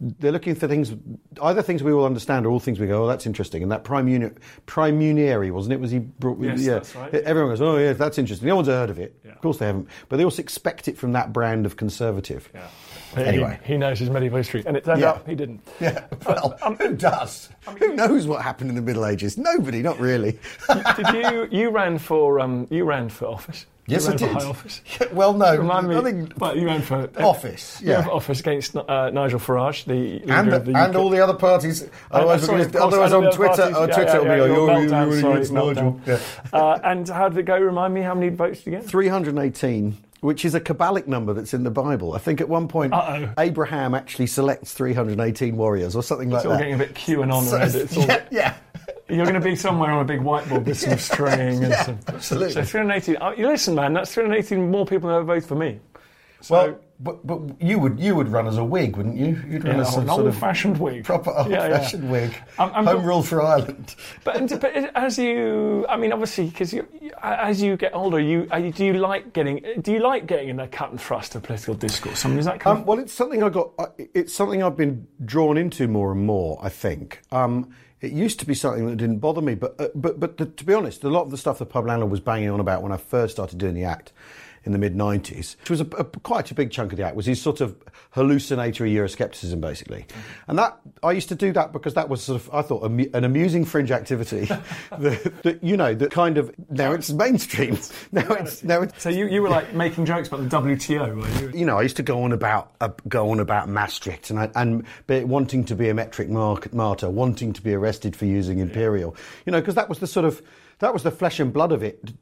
they're 0.00 0.32
looking 0.32 0.54
for 0.56 0.66
things, 0.66 0.92
either 1.40 1.62
things 1.62 1.82
we 1.82 1.92
all 1.92 2.04
understand 2.04 2.44
or 2.44 2.50
all 2.50 2.58
things 2.58 2.80
we 2.80 2.88
go, 2.88 3.04
oh, 3.04 3.06
that's 3.06 3.24
interesting. 3.24 3.62
And 3.62 3.70
that 3.70 3.84
prime 3.84 4.08
unit, 4.08 4.38
praemunire, 4.66 5.52
wasn't 5.52 5.74
it? 5.74 5.80
Was 5.80 5.92
he 5.92 6.00
brought? 6.00 6.40
Yes, 6.40 6.60
yeah. 6.60 6.72
that's 6.74 6.94
right. 6.96 7.14
Everyone 7.14 7.52
goes, 7.52 7.60
oh 7.60 7.76
yeah, 7.76 7.92
that's 7.92 8.18
interesting. 8.18 8.48
No 8.48 8.56
one's 8.56 8.68
heard 8.68 8.90
of 8.90 8.98
it. 8.98 9.14
Yeah. 9.24 9.32
Of 9.32 9.40
course 9.40 9.58
they 9.58 9.66
haven't, 9.66 9.88
but 10.08 10.16
they 10.16 10.24
also 10.24 10.42
expect 10.42 10.88
it 10.88 10.98
from 10.98 11.12
that 11.12 11.32
brand 11.32 11.66
of 11.66 11.76
conservative. 11.76 12.48
Yeah. 12.52 12.68
Anyway. 13.14 13.60
he, 13.64 13.74
he 13.74 13.78
knows 13.78 13.98
his 13.98 14.08
medieval 14.10 14.38
history, 14.38 14.64
and 14.66 14.76
it 14.76 14.84
turned 14.84 15.00
Yeah. 15.02 15.10
out 15.10 15.28
he 15.28 15.34
didn't. 15.34 15.60
Yeah, 15.80 16.06
well, 16.26 16.58
Um, 16.62 16.76
who 16.76 16.94
does? 16.94 17.50
who 17.78 17.94
knows 17.94 18.26
what 18.26 18.42
happened 18.42 18.70
in 18.70 18.76
the 18.76 18.82
Middle 18.82 19.04
Ages? 19.06 19.36
Nobody, 19.36 19.82
not 19.82 20.00
really. 20.00 20.38
Did 20.96 21.08
you 21.14 21.48
you 21.50 21.70
ran 21.70 21.98
for 21.98 22.40
um 22.40 22.66
you 22.70 22.84
ran 22.84 23.08
for 23.08 23.26
office? 23.26 23.66
Yes, 23.92 24.08
I 24.08 24.16
did. 24.16 24.28
Office. 24.36 24.80
well, 25.12 25.32
no, 25.34 25.56
Remind 25.56 25.88
me. 25.88 25.96
I 25.96 26.02
think 26.02 26.32
well, 26.38 26.56
you 26.56 26.66
ran 26.66 26.82
for 26.82 27.08
office, 27.18 27.80
You 27.80 27.92
ran 27.92 28.04
yeah. 28.04 28.10
office 28.10 28.40
against 28.40 28.74
uh, 28.76 29.10
Nigel 29.10 29.38
Farage, 29.38 29.84
the 29.84 29.92
leader 29.94 30.32
and, 30.32 30.52
of 30.52 30.64
the 30.64 30.76
and 30.76 30.96
all 30.96 31.10
the 31.10 31.22
other 31.22 31.34
parties. 31.34 31.88
Otherwise, 32.10 32.44
sorry, 32.44 32.60
we're 32.60 32.66
of 32.66 32.72
gonna- 32.72 32.90
course, 32.90 32.94
otherwise 33.08 33.12
on 33.12 33.32
Twitter, 33.36 33.72
parties. 33.72 33.94
Twitter, 33.94 34.12
Yeah, 34.12 34.18
will 34.18 34.26
yeah, 34.26 34.34
be 34.34 34.40
like, 34.40 34.40
yeah, 34.40 34.46
you're, 34.46 34.46
your 34.48 34.82
you're, 34.82 34.90
meltdown, 34.90 35.32
against 35.32 35.52
Nigel. 35.52 36.00
Yeah. 36.06 36.18
Uh, 36.52 36.78
and 36.84 37.08
how 37.08 37.28
did 37.28 37.38
it 37.38 37.42
go? 37.44 37.58
Remind 37.58 37.94
me 37.94 38.02
how 38.02 38.14
many 38.14 38.28
votes 38.30 38.58
did 38.62 38.72
you 38.72 38.78
get? 38.78 38.86
318, 38.88 39.96
which 40.20 40.44
is 40.44 40.54
a 40.54 40.60
Kabbalic 40.60 41.06
number 41.06 41.32
that's 41.32 41.52
in 41.54 41.62
the 41.64 41.70
Bible. 41.70 42.14
I 42.14 42.18
think 42.18 42.40
at 42.40 42.48
one 42.48 42.68
point 42.68 42.92
Uh-oh. 42.92 43.30
Abraham 43.38 43.94
actually 43.94 44.26
selects 44.26 44.72
318 44.74 45.56
warriors 45.56 45.94
or 45.96 46.02
something 46.02 46.30
like 46.30 46.38
It's 46.40 46.46
all 46.46 46.52
that. 46.52 46.58
getting 46.58 46.74
a 46.74 46.78
bit 46.78 46.94
QAnon 46.94 47.42
So- 47.44 47.56
around 47.56 47.68
it. 47.70 47.74
It's 47.76 47.96
all 47.96 48.06
yeah, 48.06 48.22
yeah. 48.30 48.54
You're 49.12 49.26
going 49.26 49.34
to 49.34 49.40
be 49.40 49.56
somewhere 49.56 49.90
on 49.90 50.00
a 50.00 50.04
big 50.04 50.20
whiteboard 50.20 50.64
with 50.64 50.78
some 50.78 50.98
string 51.10 51.62
and 51.64 51.70
Yeah, 51.72 51.82
some. 51.84 51.98
absolutely. 52.08 52.52
So 52.52 52.64
318. 52.64 53.16
Oh, 53.20 53.32
you 53.32 53.46
listen, 53.46 53.74
man. 53.74 53.92
That's 53.92 54.12
318 54.14 54.70
more 54.70 54.86
people 54.86 55.08
than 55.08 55.16
ever 55.16 55.24
voted 55.24 55.44
for 55.44 55.54
me. 55.54 55.80
So, 56.40 56.54
Well, 56.54 56.78
but, 56.98 57.24
but 57.26 57.62
you 57.62 57.78
would 57.78 58.00
you 58.00 58.16
would 58.16 58.26
run 58.28 58.46
as 58.48 58.58
a 58.58 58.64
Whig, 58.64 58.96
wouldn't 58.96 59.16
you? 59.16 59.40
You'd 59.48 59.64
run 59.64 59.76
yeah, 59.76 59.82
as 59.82 59.88
an 59.96 60.06
sort 60.06 60.08
of 60.08 60.26
old-fashioned 60.26 60.78
Whig. 60.78 61.04
proper 61.04 61.30
Yeah, 61.48 61.48
yeah. 61.48 61.64
old-fashioned 61.74 62.10
Whig. 62.10 62.32
I'm- 62.58 62.72
I'm- 62.74 62.84
Home 62.86 63.04
rule 63.04 63.22
for 63.22 63.42
Ireland. 63.42 63.94
But, 64.24 64.60
but 64.60 64.74
as 64.96 65.18
you, 65.18 65.86
I 65.88 65.96
mean, 65.96 66.12
obviously, 66.12 66.46
because 66.46 66.72
you, 66.72 66.86
as 67.22 67.62
you 67.62 67.76
get 67.76 67.94
older, 67.94 68.18
you 68.18 68.48
are 68.50 68.58
you- 68.58 68.72
do 68.72 68.84
you 68.84 68.94
like 68.94 69.32
getting 69.32 69.64
do 69.82 69.92
you 69.92 70.00
like 70.00 70.26
getting 70.26 70.48
in 70.48 70.56
the 70.56 70.66
cut 70.66 70.90
and 70.90 71.00
thrust 71.00 71.34
of 71.36 71.42
political 71.44 71.74
discourse? 71.74 72.24
I 72.24 72.28
mean, 72.28 72.38
is 72.38 72.44
that 72.46 72.58
kind 72.60 72.78
Um, 72.78 72.86
well, 72.86 72.98
it's 72.98 73.12
something 73.12 73.42
I 73.44 73.48
got. 73.48 73.70
It's 73.98 74.34
something 74.34 74.62
I've 74.64 74.76
been 74.76 75.06
drawn 75.24 75.56
into 75.56 75.86
more 75.86 76.10
and 76.12 76.24
more. 76.26 76.58
I 76.62 76.68
think 76.70 77.20
um, 77.30 77.70
it 78.02 78.12
used 78.12 78.40
to 78.40 78.46
be 78.46 78.54
something 78.54 78.86
that 78.86 78.96
didn't 78.96 79.18
bother 79.18 79.40
me, 79.40 79.54
but 79.54 79.80
uh, 79.80 79.88
but 79.94 80.18
but 80.18 80.36
the, 80.36 80.46
to 80.46 80.64
be 80.64 80.74
honest, 80.74 81.04
a 81.04 81.08
lot 81.08 81.22
of 81.22 81.30
the 81.30 81.38
stuff 81.38 81.58
that 81.60 81.74
Landlord 81.74 82.10
was 82.10 82.20
banging 82.20 82.50
on 82.50 82.60
about 82.60 82.82
when 82.82 82.92
I 82.92 82.96
first 82.96 83.34
started 83.34 83.58
doing 83.58 83.74
the 83.74 83.84
act 83.84 84.12
in 84.64 84.72
the 84.72 84.78
mid 84.78 84.94
'90s, 84.94 85.56
which 85.60 85.70
was 85.70 85.80
a, 85.80 85.86
a, 85.96 86.04
quite 86.04 86.50
a 86.50 86.54
big 86.54 86.70
chunk 86.70 86.92
of 86.92 86.98
the 86.98 87.04
act, 87.04 87.16
was 87.16 87.26
his 87.26 87.40
sort 87.40 87.60
of 87.60 87.76
hallucinatory 88.10 88.92
Euroscepticism, 88.92 89.60
basically. 89.60 90.06
And 90.48 90.58
that 90.58 90.78
I 91.02 91.12
used 91.12 91.28
to 91.30 91.34
do 91.34 91.52
that 91.52 91.72
because 91.72 91.94
that 91.94 92.08
was 92.08 92.22
sort 92.22 92.40
of 92.40 92.52
I 92.52 92.62
thought 92.62 92.84
amu- 92.84 93.10
an 93.14 93.24
amusing 93.24 93.64
fringe 93.64 93.90
activity 93.90 94.44
that, 94.98 95.42
that 95.42 95.62
you 95.62 95.76
know 95.76 95.94
that 95.94 96.10
kind 96.10 96.38
of 96.38 96.54
now 96.70 96.92
it's 96.92 97.10
mainstream. 97.10 97.78
Now 98.12 98.32
it's 98.32 98.62
now 98.62 98.82
it's 98.82 99.02
so 99.02 99.08
you, 99.08 99.26
you 99.26 99.42
were 99.42 99.48
like 99.48 99.74
making 99.74 100.04
jokes 100.04 100.28
about 100.28 100.48
the 100.48 100.56
WTO, 100.56 101.16
were 101.16 101.40
you? 101.40 101.58
you 101.58 101.64
know, 101.66 101.78
I 101.78 101.82
used 101.82 101.96
to 101.96 102.02
go 102.02 102.22
on 102.22 102.32
about 102.32 102.72
uh, 102.80 102.88
go 103.08 103.30
on 103.30 103.40
about 103.40 103.68
Maastricht 103.68 104.30
and 104.30 104.38
I, 104.38 104.50
and 104.54 104.84
wanting 105.08 105.64
to 105.64 105.74
be 105.74 105.88
a 105.88 105.94
metric 105.94 106.28
mark, 106.28 106.72
martyr, 106.74 107.08
wanting 107.08 107.52
to 107.54 107.62
be 107.62 107.72
arrested 107.72 108.14
for 108.16 108.26
using 108.26 108.58
imperial. 108.58 109.16
You 109.46 109.52
know, 109.52 109.60
because 109.60 109.74
that 109.76 109.88
was 109.88 109.98
the 109.98 110.06
sort 110.06 110.26
of 110.26 110.42
that 110.80 110.92
was 110.92 111.02
the 111.02 111.10
flesh 111.10 111.40
and 111.40 111.52
blood 111.52 111.72
of 111.72 111.82
it. 111.82 112.12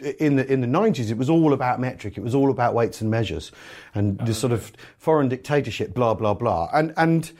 In 0.00 0.36
the 0.36 0.52
in 0.52 0.60
the 0.60 0.66
nineties, 0.66 1.10
it 1.10 1.16
was 1.16 1.30
all 1.30 1.54
about 1.54 1.80
metric. 1.80 2.18
It 2.18 2.22
was 2.22 2.34
all 2.34 2.50
about 2.50 2.74
weights 2.74 3.00
and 3.00 3.10
measures, 3.10 3.50
and 3.94 4.18
this 4.18 4.36
sort 4.36 4.52
of 4.52 4.72
foreign 4.98 5.28
dictatorship, 5.28 5.94
blah 5.94 6.12
blah 6.12 6.34
blah. 6.34 6.68
And 6.72 6.92
and 6.98 7.32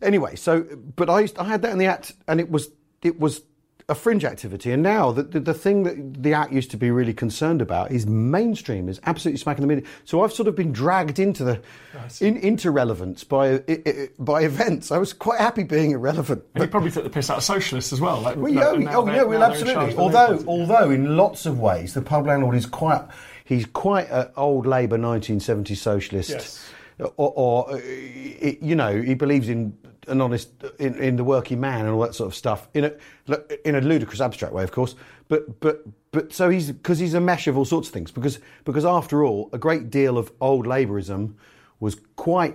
anyway, 0.00 0.36
so 0.36 0.62
but 0.94 1.10
I 1.10 1.20
used, 1.20 1.36
I 1.36 1.44
had 1.44 1.62
that 1.62 1.72
in 1.72 1.78
the 1.78 1.86
act, 1.86 2.12
and 2.28 2.38
it 2.38 2.48
was 2.48 2.68
it 3.02 3.18
was 3.18 3.42
a 3.88 3.94
fringe 3.94 4.24
activity. 4.24 4.72
And 4.72 4.82
now 4.82 5.12
the, 5.12 5.22
the 5.24 5.40
the 5.40 5.54
thing 5.54 5.82
that 5.82 6.22
the 6.22 6.32
act 6.32 6.52
used 6.52 6.70
to 6.70 6.76
be 6.76 6.90
really 6.90 7.12
concerned 7.12 7.60
about 7.60 7.90
is 7.90 8.06
mainstream, 8.06 8.88
is 8.88 8.98
absolutely 9.04 9.38
smacking 9.38 9.60
the 9.60 9.66
middle. 9.66 9.84
So 10.04 10.22
I've 10.24 10.32
sort 10.32 10.48
of 10.48 10.54
been 10.56 10.72
dragged 10.72 11.18
into 11.18 11.44
the 11.44 11.60
in, 12.20 12.36
into 12.38 12.70
relevance 12.70 13.24
by 13.24 13.54
i- 13.54 13.62
i- 13.86 14.08
by 14.18 14.42
events. 14.42 14.90
I 14.90 14.98
was 14.98 15.12
quite 15.12 15.40
happy 15.40 15.64
being 15.64 15.90
irrelevant. 15.90 16.42
And 16.54 16.62
you 16.64 16.68
probably 16.68 16.90
took 16.90 17.04
the 17.04 17.10
piss 17.10 17.28
out 17.28 17.36
of 17.38 17.42
socialists 17.44 17.92
as 17.92 18.00
well. 18.00 18.20
Like, 18.20 18.36
Well, 18.36 18.52
no- 18.52 18.60
yeah, 18.60 18.72
and 18.74 18.88
oh, 18.88 19.06
yeah, 19.06 19.22
well, 19.22 19.40
they're 19.40 19.50
absolutely. 19.50 19.96
Although, 19.96 20.42
although 20.46 20.90
in 20.90 21.16
lots 21.16 21.44
of 21.44 21.60
ways, 21.60 21.92
the 21.94 22.02
pub 22.02 22.26
landlord 22.26 22.54
is 22.54 22.66
quite, 22.66 23.02
he's 23.44 23.66
quite 23.66 24.08
an 24.10 24.28
old 24.36 24.66
Labour 24.66 24.96
1970 24.98 25.74
socialist. 25.74 26.30
Yes. 26.30 26.70
Or, 27.16 27.32
or 27.34 27.72
uh, 27.74 27.78
you 27.82 28.76
know, 28.76 29.02
he 29.02 29.14
believes 29.14 29.48
in 29.48 29.76
an 30.08 30.20
honest, 30.20 30.50
in, 30.78 30.94
in 30.96 31.16
the 31.16 31.24
working 31.24 31.60
man 31.60 31.80
and 31.80 31.90
all 31.90 32.00
that 32.00 32.14
sort 32.14 32.28
of 32.28 32.34
stuff 32.34 32.68
in 32.74 32.84
a 32.84 32.92
in 33.66 33.74
a 33.74 33.80
ludicrous, 33.80 34.20
abstract 34.20 34.54
way, 34.54 34.62
of 34.62 34.72
course. 34.72 34.94
But 35.28 35.60
but 35.60 35.82
but 36.12 36.32
so 36.32 36.50
he's 36.50 36.70
because 36.70 36.98
he's 36.98 37.14
a 37.14 37.20
mesh 37.20 37.46
of 37.46 37.56
all 37.56 37.64
sorts 37.64 37.88
of 37.88 37.94
things. 37.94 38.10
Because 38.10 38.38
because 38.64 38.84
after 38.84 39.24
all, 39.24 39.50
a 39.52 39.58
great 39.58 39.90
deal 39.90 40.18
of 40.18 40.32
old 40.40 40.66
Labourism 40.66 41.34
was 41.80 41.96
quite 42.16 42.54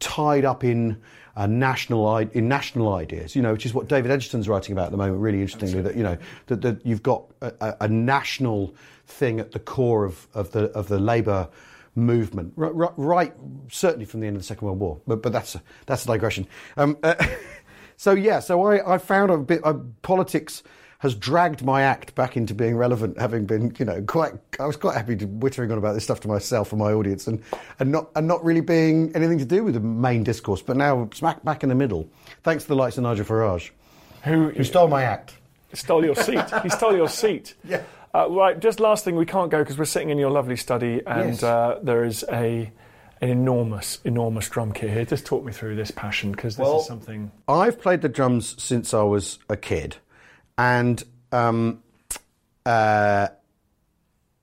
tied 0.00 0.44
up 0.44 0.64
in 0.64 1.00
national 1.36 2.16
in 2.16 2.48
national 2.48 2.94
ideas, 2.94 3.34
you 3.34 3.42
know, 3.42 3.52
which 3.52 3.66
is 3.66 3.74
what 3.74 3.88
David 3.88 4.10
Edgerton's 4.10 4.48
writing 4.48 4.72
about 4.72 4.86
at 4.86 4.90
the 4.92 4.96
moment. 4.96 5.20
Really 5.20 5.40
interestingly, 5.40 5.82
that 5.82 5.96
you 5.96 6.02
know 6.02 6.16
that, 6.46 6.62
that 6.62 6.84
you've 6.86 7.02
got 7.02 7.24
a, 7.40 7.52
a, 7.60 7.76
a 7.82 7.88
national 7.88 8.74
thing 9.06 9.40
at 9.40 9.52
the 9.52 9.58
core 9.58 10.04
of, 10.04 10.26
of 10.34 10.52
the 10.52 10.64
of 10.70 10.88
the 10.88 10.98
Labour 10.98 11.48
movement, 11.96 12.52
right, 12.56 12.92
right, 12.96 13.32
certainly 13.70 14.04
from 14.04 14.20
the 14.20 14.26
end 14.26 14.36
of 14.36 14.42
the 14.42 14.46
Second 14.46 14.66
World 14.66 14.80
War. 14.80 15.00
But 15.06 15.22
but 15.22 15.32
that's 15.32 15.54
a, 15.54 15.62
that's 15.86 16.04
a 16.04 16.06
digression. 16.06 16.46
Um, 16.76 16.98
uh, 17.02 17.14
so 17.96 18.12
yeah, 18.12 18.40
so 18.40 18.62
I, 18.64 18.94
I 18.94 18.98
found 18.98 19.30
a 19.30 19.38
bit 19.38 19.60
uh, 19.64 19.74
politics 20.02 20.62
has 21.04 21.14
dragged 21.14 21.62
my 21.62 21.82
act 21.82 22.14
back 22.14 22.34
into 22.34 22.54
being 22.54 22.74
relevant, 22.76 23.20
having 23.20 23.44
been, 23.44 23.74
you 23.78 23.84
know, 23.84 24.02
quite. 24.02 24.32
I 24.58 24.64
was 24.64 24.76
quite 24.76 24.96
happy 24.96 25.14
to 25.16 25.26
wittering 25.26 25.70
on 25.70 25.76
about 25.76 25.92
this 25.92 26.02
stuff 26.04 26.20
to 26.20 26.28
myself 26.28 26.72
and 26.72 26.78
my 26.78 26.94
audience, 26.94 27.26
and, 27.26 27.42
and 27.78 27.92
not 27.92 28.10
and 28.16 28.26
not 28.26 28.42
really 28.42 28.62
being 28.62 29.14
anything 29.14 29.38
to 29.38 29.44
do 29.44 29.64
with 29.64 29.74
the 29.74 29.80
main 29.80 30.24
discourse. 30.24 30.62
But 30.62 30.78
now 30.78 31.10
smack 31.12 31.44
back 31.44 31.62
in 31.62 31.68
the 31.68 31.74
middle, 31.74 32.08
thanks 32.42 32.64
to 32.64 32.68
the 32.68 32.76
likes 32.76 32.96
of 32.96 33.02
Nigel 33.02 33.26
Farage, 33.26 33.70
who, 34.22 34.48
who 34.48 34.64
stole 34.64 34.88
my 34.88 35.02
act. 35.02 35.34
stole 35.74 36.02
your 36.04 36.16
seat. 36.16 36.42
he 36.62 36.70
stole 36.70 36.96
your 36.96 37.08
seat. 37.08 37.54
Yeah. 37.64 37.82
Uh, 38.14 38.30
right. 38.30 38.60
Just 38.60 38.78
last 38.78 39.04
thing, 39.04 39.16
we 39.16 39.26
can't 39.26 39.50
go 39.50 39.58
because 39.58 39.76
we're 39.76 39.84
sitting 39.84 40.10
in 40.10 40.18
your 40.18 40.30
lovely 40.30 40.56
study, 40.56 41.02
and 41.06 41.30
Yes. 41.30 41.42
uh, 41.42 41.80
there 41.82 42.04
is 42.04 42.24
a 42.30 42.70
an 43.20 43.30
enormous, 43.30 44.00
enormous 44.04 44.48
drum 44.48 44.72
kit 44.72 44.90
here. 44.90 45.04
Just 45.04 45.24
talk 45.24 45.44
me 45.44 45.52
through 45.52 45.76
this 45.76 45.90
passion 45.90 46.30
because 46.32 46.56
this 46.56 46.64
Well- 46.66 46.80
is 46.80 46.86
something. 46.86 47.30
I've 47.48 47.80
played 47.80 48.02
the 48.02 48.08
drums 48.08 48.54
since 48.62 48.92
I 48.92 49.02
was 49.02 49.38
a 49.48 49.56
kid, 49.56 49.96
and 50.58 51.02
um, 51.32 51.82
uh, 52.66 53.28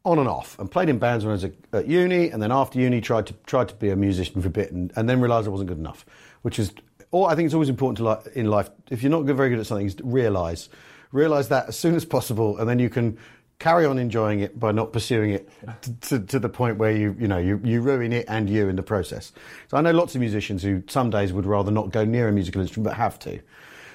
on 0.03 0.19
and 0.19 0.27
off, 0.27 0.57
and 0.59 0.69
played 0.69 0.89
in 0.89 0.97
bands 0.99 1.23
when 1.23 1.31
I 1.31 1.33
was 1.33 1.43
at, 1.45 1.53
at 1.73 1.87
uni, 1.87 2.29
and 2.29 2.41
then 2.41 2.51
after 2.51 2.79
uni 2.79 2.99
tried 3.01 3.27
to 3.27 3.33
tried 3.45 3.69
to 3.69 3.75
be 3.75 3.89
a 3.89 3.95
musician 3.95 4.41
for 4.41 4.47
a 4.47 4.51
bit, 4.51 4.71
and, 4.71 4.91
and 4.97 5.07
then 5.07 5.21
realised 5.21 5.47
I 5.47 5.51
wasn't 5.51 5.69
good 5.69 5.77
enough. 5.79 6.05
Which 6.41 6.57
is, 6.59 6.73
or 7.11 7.29
I 7.29 7.35
think 7.35 7.45
it's 7.45 7.53
always 7.53 7.69
important 7.69 7.97
to 7.99 8.09
li- 8.09 8.31
in 8.35 8.47
life 8.49 8.69
if 8.89 9.01
you're 9.03 9.11
not 9.11 9.21
good, 9.25 9.37
very 9.37 9.49
good 9.49 9.59
at 9.59 9.67
something, 9.67 9.85
is 9.85 9.95
realise 10.03 10.67
realise 11.13 11.47
that 11.47 11.67
as 11.67 11.77
soon 11.77 11.93
as 11.95 12.03
possible, 12.05 12.57
and 12.57 12.67
then 12.69 12.79
you 12.79 12.89
can 12.89 13.17
carry 13.61 13.85
on 13.85 13.99
enjoying 13.99 14.39
it 14.39 14.59
by 14.59 14.71
not 14.71 14.91
pursuing 14.91 15.29
it 15.29 15.47
to, 15.83 15.93
to, 15.93 16.19
to 16.19 16.39
the 16.39 16.49
point 16.49 16.77
where 16.77 16.91
you 16.91 17.15
you 17.19 17.27
know 17.27 17.37
you, 17.37 17.61
you 17.63 17.79
ruin 17.79 18.11
it 18.11 18.25
and 18.27 18.49
you 18.49 18.67
in 18.67 18.75
the 18.75 18.83
process. 18.83 19.31
So 19.67 19.77
I 19.77 19.81
know 19.81 19.91
lots 19.91 20.15
of 20.15 20.21
musicians 20.21 20.63
who 20.63 20.81
some 20.87 21.11
days 21.11 21.31
would 21.31 21.45
rather 21.45 21.69
not 21.69 21.91
go 21.91 22.03
near 22.03 22.27
a 22.27 22.31
musical 22.31 22.59
instrument 22.59 22.89
but 22.89 22.97
have 22.97 23.19
to. 23.19 23.39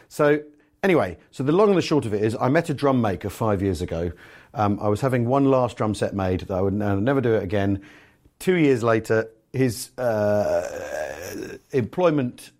So 0.08 0.40
anyway, 0.84 1.18
so 1.32 1.42
the 1.42 1.50
long 1.50 1.68
and 1.70 1.76
the 1.76 1.82
short 1.82 2.06
of 2.06 2.14
it 2.14 2.22
is, 2.22 2.36
I 2.40 2.48
met 2.48 2.70
a 2.70 2.74
drum 2.74 3.00
maker 3.00 3.28
five 3.28 3.60
years 3.60 3.82
ago. 3.82 4.12
Um, 4.54 4.78
I 4.80 4.86
was 4.86 5.00
having 5.00 5.26
one 5.26 5.46
last 5.46 5.76
drum 5.76 5.96
set 5.96 6.14
made 6.14 6.42
that 6.42 6.54
I 6.54 6.60
would 6.60 6.72
never 6.72 7.20
do 7.20 7.34
it 7.34 7.42
again. 7.42 7.82
Two 8.38 8.54
years 8.54 8.84
later, 8.84 9.28
his 9.52 9.90
uh, 9.98 11.58
employment 11.72 12.52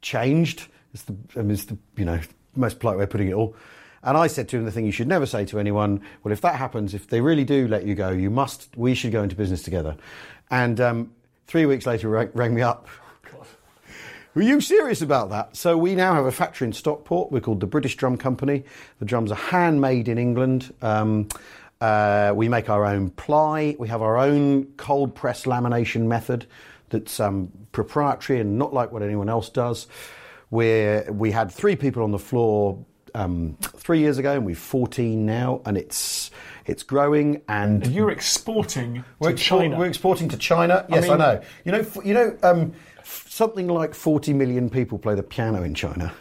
changed. 0.00 0.66
It's 0.92 1.04
the, 1.04 1.14
I 1.36 1.42
mean, 1.42 1.52
it's 1.52 1.66
the 1.66 1.78
you 1.96 2.04
know 2.04 2.18
most 2.56 2.80
polite 2.80 2.98
way 2.98 3.04
of 3.04 3.10
putting 3.10 3.28
it 3.28 3.34
all. 3.34 3.54
And 4.02 4.16
I 4.16 4.26
said 4.26 4.48
to 4.48 4.56
him 4.56 4.64
the 4.64 4.72
thing 4.72 4.84
you 4.84 4.92
should 4.92 5.08
never 5.08 5.26
say 5.26 5.44
to 5.46 5.58
anyone. 5.58 6.00
Well, 6.22 6.32
if 6.32 6.40
that 6.40 6.56
happens, 6.56 6.92
if 6.94 7.08
they 7.08 7.20
really 7.20 7.44
do 7.44 7.68
let 7.68 7.84
you 7.86 7.94
go, 7.94 8.10
you 8.10 8.30
must. 8.30 8.68
We 8.76 8.94
should 8.94 9.12
go 9.12 9.22
into 9.22 9.36
business 9.36 9.62
together. 9.62 9.96
And 10.50 10.80
um, 10.80 11.12
three 11.46 11.66
weeks 11.66 11.86
later, 11.86 12.08
he 12.08 12.12
rang, 12.12 12.30
rang 12.34 12.54
me 12.54 12.62
up. 12.62 12.88
Were 14.34 14.42
you 14.42 14.60
serious 14.60 15.02
about 15.02 15.30
that? 15.30 15.56
So 15.56 15.76
we 15.76 15.94
now 15.94 16.14
have 16.14 16.26
a 16.26 16.32
factory 16.32 16.66
in 16.66 16.72
Stockport. 16.72 17.30
We're 17.30 17.40
called 17.40 17.60
the 17.60 17.66
British 17.66 17.96
Drum 17.96 18.16
Company. 18.16 18.64
The 18.98 19.04
drums 19.04 19.30
are 19.30 19.36
handmade 19.36 20.08
in 20.08 20.18
England. 20.18 20.74
Um, 20.82 21.28
uh, 21.80 22.32
we 22.34 22.48
make 22.48 22.70
our 22.70 22.84
own 22.84 23.10
ply. 23.10 23.76
We 23.78 23.88
have 23.88 24.02
our 24.02 24.16
own 24.16 24.64
cold 24.76 25.14
press 25.14 25.44
lamination 25.44 26.02
method 26.02 26.46
that's 26.90 27.20
um, 27.20 27.50
proprietary 27.72 28.40
and 28.40 28.58
not 28.58 28.72
like 28.72 28.92
what 28.92 29.02
anyone 29.02 29.28
else 29.28 29.48
does. 29.48 29.86
Where 30.50 31.10
we 31.10 31.30
had 31.30 31.50
three 31.50 31.76
people 31.76 32.02
on 32.02 32.10
the 32.10 32.18
floor 32.18 32.84
um, 33.14 33.56
three 33.60 34.00
years 34.00 34.18
ago, 34.18 34.32
and 34.32 34.44
we've 34.46 34.58
14 34.58 35.24
now, 35.24 35.60
and 35.64 35.76
it's 35.76 36.30
it's 36.66 36.82
growing. 36.82 37.42
And 37.48 37.86
You're 37.86 38.10
exporting 38.10 39.04
we're, 39.18 39.32
to 39.32 39.36
China. 39.36 39.78
we're 39.78 39.86
exporting 39.86 40.28
to 40.30 40.36
China. 40.36 40.86
Yes, 40.88 41.04
I, 41.04 41.08
mean- 41.08 41.18
know. 41.18 41.40
You 41.64 41.72
know, 41.72 41.78
f- 41.78 41.98
you 42.04 42.14
know, 42.14 42.36
um, 42.42 42.72
f- 42.98 43.26
something 43.28 43.68
like 43.68 43.94
40 43.94 44.32
million 44.32 44.70
people 44.70 44.98
play 44.98 45.14
the 45.14 45.22
piano 45.22 45.62
in 45.62 45.74
China. 45.74 46.12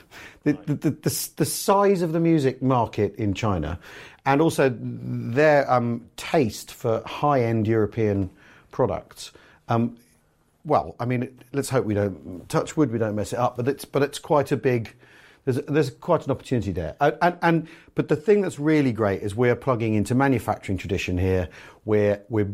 The, 0.44 0.54
the, 0.54 0.74
the, 0.74 0.90
the, 0.90 1.30
the 1.36 1.46
size 1.46 2.02
of 2.02 2.14
the 2.14 2.20
music 2.20 2.64
market 2.64 3.16
in 3.16 3.36
China, 3.36 3.80
and 4.26 4.42
also 4.42 4.76
their 4.76 5.72
um, 5.72 6.08
taste 6.18 6.74
for 6.74 7.04
high-end 7.06 7.68
European 7.68 8.32
products. 8.72 9.32
Um, 9.70 9.98
well, 10.66 10.96
I 11.00 11.06
mean, 11.06 11.40
let's 11.54 11.70
hope 11.70 11.86
we 11.86 11.94
don't 11.94 12.48
touch 12.50 12.78
wood. 12.78 12.92
We 12.92 13.00
don't 13.00 13.16
mess 13.16 13.34
it 13.34 13.40
up. 13.40 13.58
But 13.58 13.68
it's 13.68 13.86
but 13.86 14.04
it's 14.04 14.20
quite 14.20 14.52
a 14.52 14.58
big. 14.58 14.94
There's 15.46 15.58
there's 15.66 15.90
quite 15.90 16.26
an 16.26 16.32
opportunity 16.32 16.72
there. 16.72 16.96
And, 17.00 17.18
and, 17.22 17.38
and 17.42 17.68
but 17.96 18.08
the 18.08 18.16
thing 18.16 18.42
that's 18.42 18.60
really 18.60 18.92
great 18.92 19.22
is 19.22 19.36
we're 19.36 19.56
plugging 19.56 19.96
into 19.96 20.14
manufacturing 20.16 20.78
tradition 20.78 21.18
here, 21.18 21.50
where 21.84 22.22
we're 22.30 22.50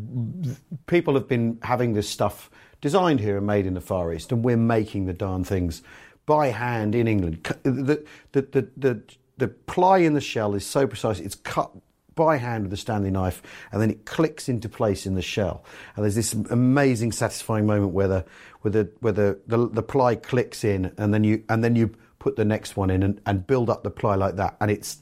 people 0.85 1.13
have 1.15 1.27
been 1.27 1.59
having 1.63 1.93
this 1.93 2.09
stuff 2.09 2.49
designed 2.81 3.19
here 3.19 3.37
and 3.37 3.45
made 3.45 3.65
in 3.65 3.73
the 3.73 3.81
Far 3.81 4.13
East, 4.13 4.31
and 4.31 4.43
we're 4.43 4.57
making 4.57 5.05
the 5.05 5.13
darn 5.13 5.43
things 5.43 5.83
by 6.25 6.47
hand 6.47 6.95
in 6.95 7.07
England. 7.07 7.43
The 7.63 8.05
the 8.31 8.41
the 8.41 8.69
the, 8.77 9.01
the 9.37 9.47
ply 9.47 9.99
in 9.99 10.13
the 10.13 10.21
shell 10.21 10.55
is 10.55 10.65
so 10.65 10.87
precise; 10.87 11.19
it's 11.19 11.35
cut 11.35 11.71
by 12.15 12.37
hand 12.37 12.63
with 12.63 12.73
a 12.73 12.77
Stanley 12.77 13.11
knife, 13.11 13.41
and 13.71 13.81
then 13.81 13.89
it 13.89 14.05
clicks 14.05 14.49
into 14.49 14.67
place 14.67 15.05
in 15.05 15.15
the 15.15 15.21
shell. 15.21 15.63
And 15.95 16.03
there's 16.03 16.15
this 16.15 16.33
amazing, 16.33 17.11
satisfying 17.11 17.65
moment 17.65 17.93
where 17.93 18.07
the 18.07 18.25
where 18.61 18.71
the 18.71 18.91
where 18.99 19.13
the, 19.13 19.39
the, 19.47 19.69
the 19.69 19.83
ply 19.83 20.15
clicks 20.15 20.63
in, 20.63 20.93
and 20.97 21.13
then 21.13 21.23
you 21.23 21.43
and 21.49 21.63
then 21.63 21.75
you 21.75 21.93
put 22.19 22.35
the 22.35 22.45
next 22.45 22.75
one 22.75 22.89
in 22.89 23.03
and, 23.03 23.21
and 23.25 23.47
build 23.47 23.69
up 23.69 23.83
the 23.83 23.89
ply 23.89 24.15
like 24.15 24.35
that. 24.37 24.57
And 24.59 24.71
it's 24.71 24.97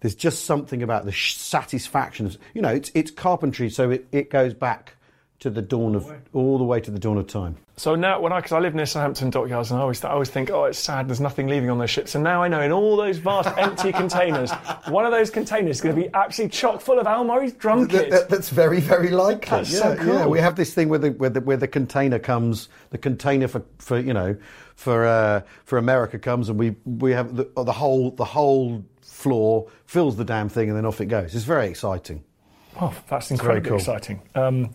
there's 0.00 0.14
just 0.14 0.44
something 0.44 0.82
about 0.82 1.04
the 1.04 1.12
satisfaction 1.12 2.30
you 2.54 2.62
know 2.62 2.68
it's 2.68 2.90
it's 2.94 3.10
carpentry, 3.10 3.70
so 3.70 3.90
it, 3.90 4.06
it 4.12 4.30
goes 4.30 4.54
back 4.54 4.96
to 5.38 5.50
the 5.50 5.60
dawn 5.62 5.94
of 5.94 6.10
all 6.32 6.56
the 6.56 6.64
way 6.64 6.80
to 6.80 6.90
the 6.90 6.98
dawn 6.98 7.18
of 7.18 7.26
time. 7.26 7.56
So 7.76 7.94
now, 7.94 8.20
when 8.20 8.32
I, 8.32 8.38
because 8.38 8.52
I 8.52 8.58
live 8.58 8.74
near 8.74 8.86
Southampton 8.86 9.28
dockyards, 9.28 9.70
and 9.70 9.78
I 9.78 9.82
always, 9.82 10.02
I 10.02 10.10
always 10.10 10.30
think, 10.30 10.50
oh, 10.50 10.64
it's 10.64 10.78
sad. 10.78 11.08
There's 11.08 11.20
nothing 11.20 11.46
leaving 11.46 11.68
on 11.68 11.76
those 11.78 11.90
ships. 11.90 12.14
And 12.14 12.24
now 12.24 12.42
I 12.42 12.48
know, 12.48 12.62
in 12.62 12.72
all 12.72 12.96
those 12.96 13.18
vast 13.18 13.54
empty 13.58 13.92
containers, 13.92 14.50
one 14.88 15.04
of 15.04 15.12
those 15.12 15.28
containers 15.28 15.76
is 15.76 15.82
going 15.82 15.94
to 15.94 16.00
be 16.02 16.08
absolutely 16.14 16.56
chock 16.56 16.80
full 16.80 16.98
of 16.98 17.06
Al 17.06 17.24
Murray's 17.24 17.52
drum 17.52 17.86
That- 17.88 17.90
kit. 17.90 18.10
that- 18.12 18.28
that's 18.30 18.48
very, 18.48 18.80
very 18.80 19.10
likely. 19.10 19.50
That's 19.50 19.72
yeah, 19.72 19.80
so 19.80 19.96
cool. 19.96 20.14
yeah. 20.14 20.26
We 20.26 20.38
have 20.40 20.56
this 20.56 20.72
thing 20.72 20.88
where 20.88 20.98
the, 20.98 21.10
where 21.10 21.28
the 21.30 21.42
where 21.42 21.58
the 21.58 21.68
container 21.68 22.18
comes, 22.18 22.70
the 22.90 22.98
container 22.98 23.46
for, 23.46 23.62
for 23.78 23.98
you 24.00 24.14
know 24.14 24.36
for 24.74 25.04
uh, 25.06 25.42
for 25.64 25.76
America 25.76 26.18
comes, 26.18 26.48
and 26.48 26.58
we 26.58 26.76
we 26.86 27.12
have 27.12 27.36
the, 27.36 27.46
the 27.56 27.72
whole 27.72 28.10
the 28.12 28.24
whole 28.24 28.82
floor 29.02 29.66
fills 29.84 30.16
the 30.16 30.24
damn 30.24 30.48
thing, 30.48 30.68
and 30.70 30.78
then 30.78 30.86
off 30.86 31.00
it 31.02 31.06
goes. 31.06 31.34
It's 31.34 31.44
very 31.44 31.68
exciting. 31.68 32.24
oh, 32.80 32.94
that's 33.08 33.28
very 33.28 33.38
incredibly 33.38 33.68
cool. 33.68 33.78
exciting. 33.78 34.22
Um, 34.34 34.70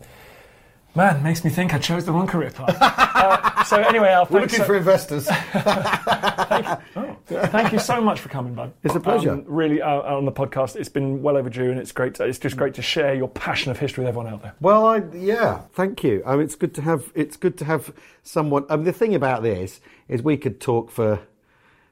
man, 0.96 1.24
makes 1.24 1.44
me 1.44 1.50
think 1.50 1.74
I 1.74 1.80
chose 1.80 2.06
the 2.06 2.12
wrong 2.12 2.28
career 2.28 2.52
path. 2.52 2.78
uh, 2.82 3.64
so 3.64 3.78
anyway, 3.82 4.10
Al, 4.10 4.28
We're 4.30 4.42
looking 4.42 4.60
so- 4.60 4.66
for 4.66 4.76
investors. 4.76 5.28
Thank 7.28 7.72
you 7.72 7.80
so 7.80 8.02
much 8.02 8.20
for 8.20 8.30
coming, 8.30 8.54
bud. 8.54 8.74
It's 8.84 8.96
a 8.96 9.00
pleasure. 9.00 9.32
Um, 9.32 9.44
really, 9.48 9.82
uh, 9.82 9.88
on 9.90 10.26
the 10.26 10.32
podcast, 10.32 10.76
it's 10.76 10.90
been 10.90 11.22
well 11.22 11.38
overdue, 11.38 11.72
and 11.72 11.80
it's 11.80 11.92
great. 11.92 12.16
To, 12.16 12.26
it's 12.26 12.40
just 12.40 12.58
great 12.58 12.74
to 12.76 12.82
share 12.82 13.14
your 13.14 13.30
passion 13.30 13.72
of 13.72 13.80
history 13.80 14.04
with 14.04 14.10
everyone 14.10 14.34
out 14.34 14.42
there. 14.42 14.54
Well, 14.60 14.86
I, 14.86 15.02
yeah, 15.14 15.62
thank 15.74 16.04
you. 16.04 16.22
I 16.26 16.34
mean, 16.34 16.44
it's 16.44 16.56
good 16.56 16.74
to 16.76 16.82
have 16.82 17.12
it's 17.16 17.38
good 17.38 17.58
to 17.60 17.66
have 17.66 17.94
someone. 18.24 18.66
I 18.70 18.76
mean, 18.76 18.86
the 18.86 18.92
thing 18.94 19.16
about 19.16 19.44
this 19.44 19.80
is 20.08 20.22
we 20.22 20.38
could 20.38 20.60
talk 20.60 20.92
for. 20.92 21.20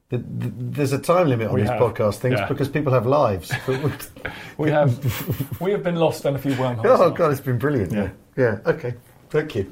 The, 0.09 0.17
the, 0.17 0.51
there's 0.57 0.91
a 0.91 0.97
time 0.97 1.27
limit 1.29 1.49
on 1.49 1.53
We 1.53 1.61
these 1.61 1.69
have, 1.69 1.79
podcast 1.79 2.15
things 2.15 2.39
yeah. 2.39 2.47
because 2.47 2.67
people 2.67 2.91
have 2.93 3.05
lives. 3.05 3.51
We 4.57 4.71
have 4.71 5.61
we 5.61 5.69
have 5.71 5.83
been 5.83 5.97
lost 5.97 6.23
down 6.23 6.33
a 6.35 6.39
few 6.39 6.55
wormholes. 6.55 6.99
oh. 6.99 7.11
God, 7.11 7.31
it's 7.31 7.41
been 7.41 7.59
brilliant. 7.59 7.91
Yeah, 7.93 8.09
yeah. 8.39 8.59
Okay, 8.65 8.93
thank 9.29 9.55
you. 9.55 9.71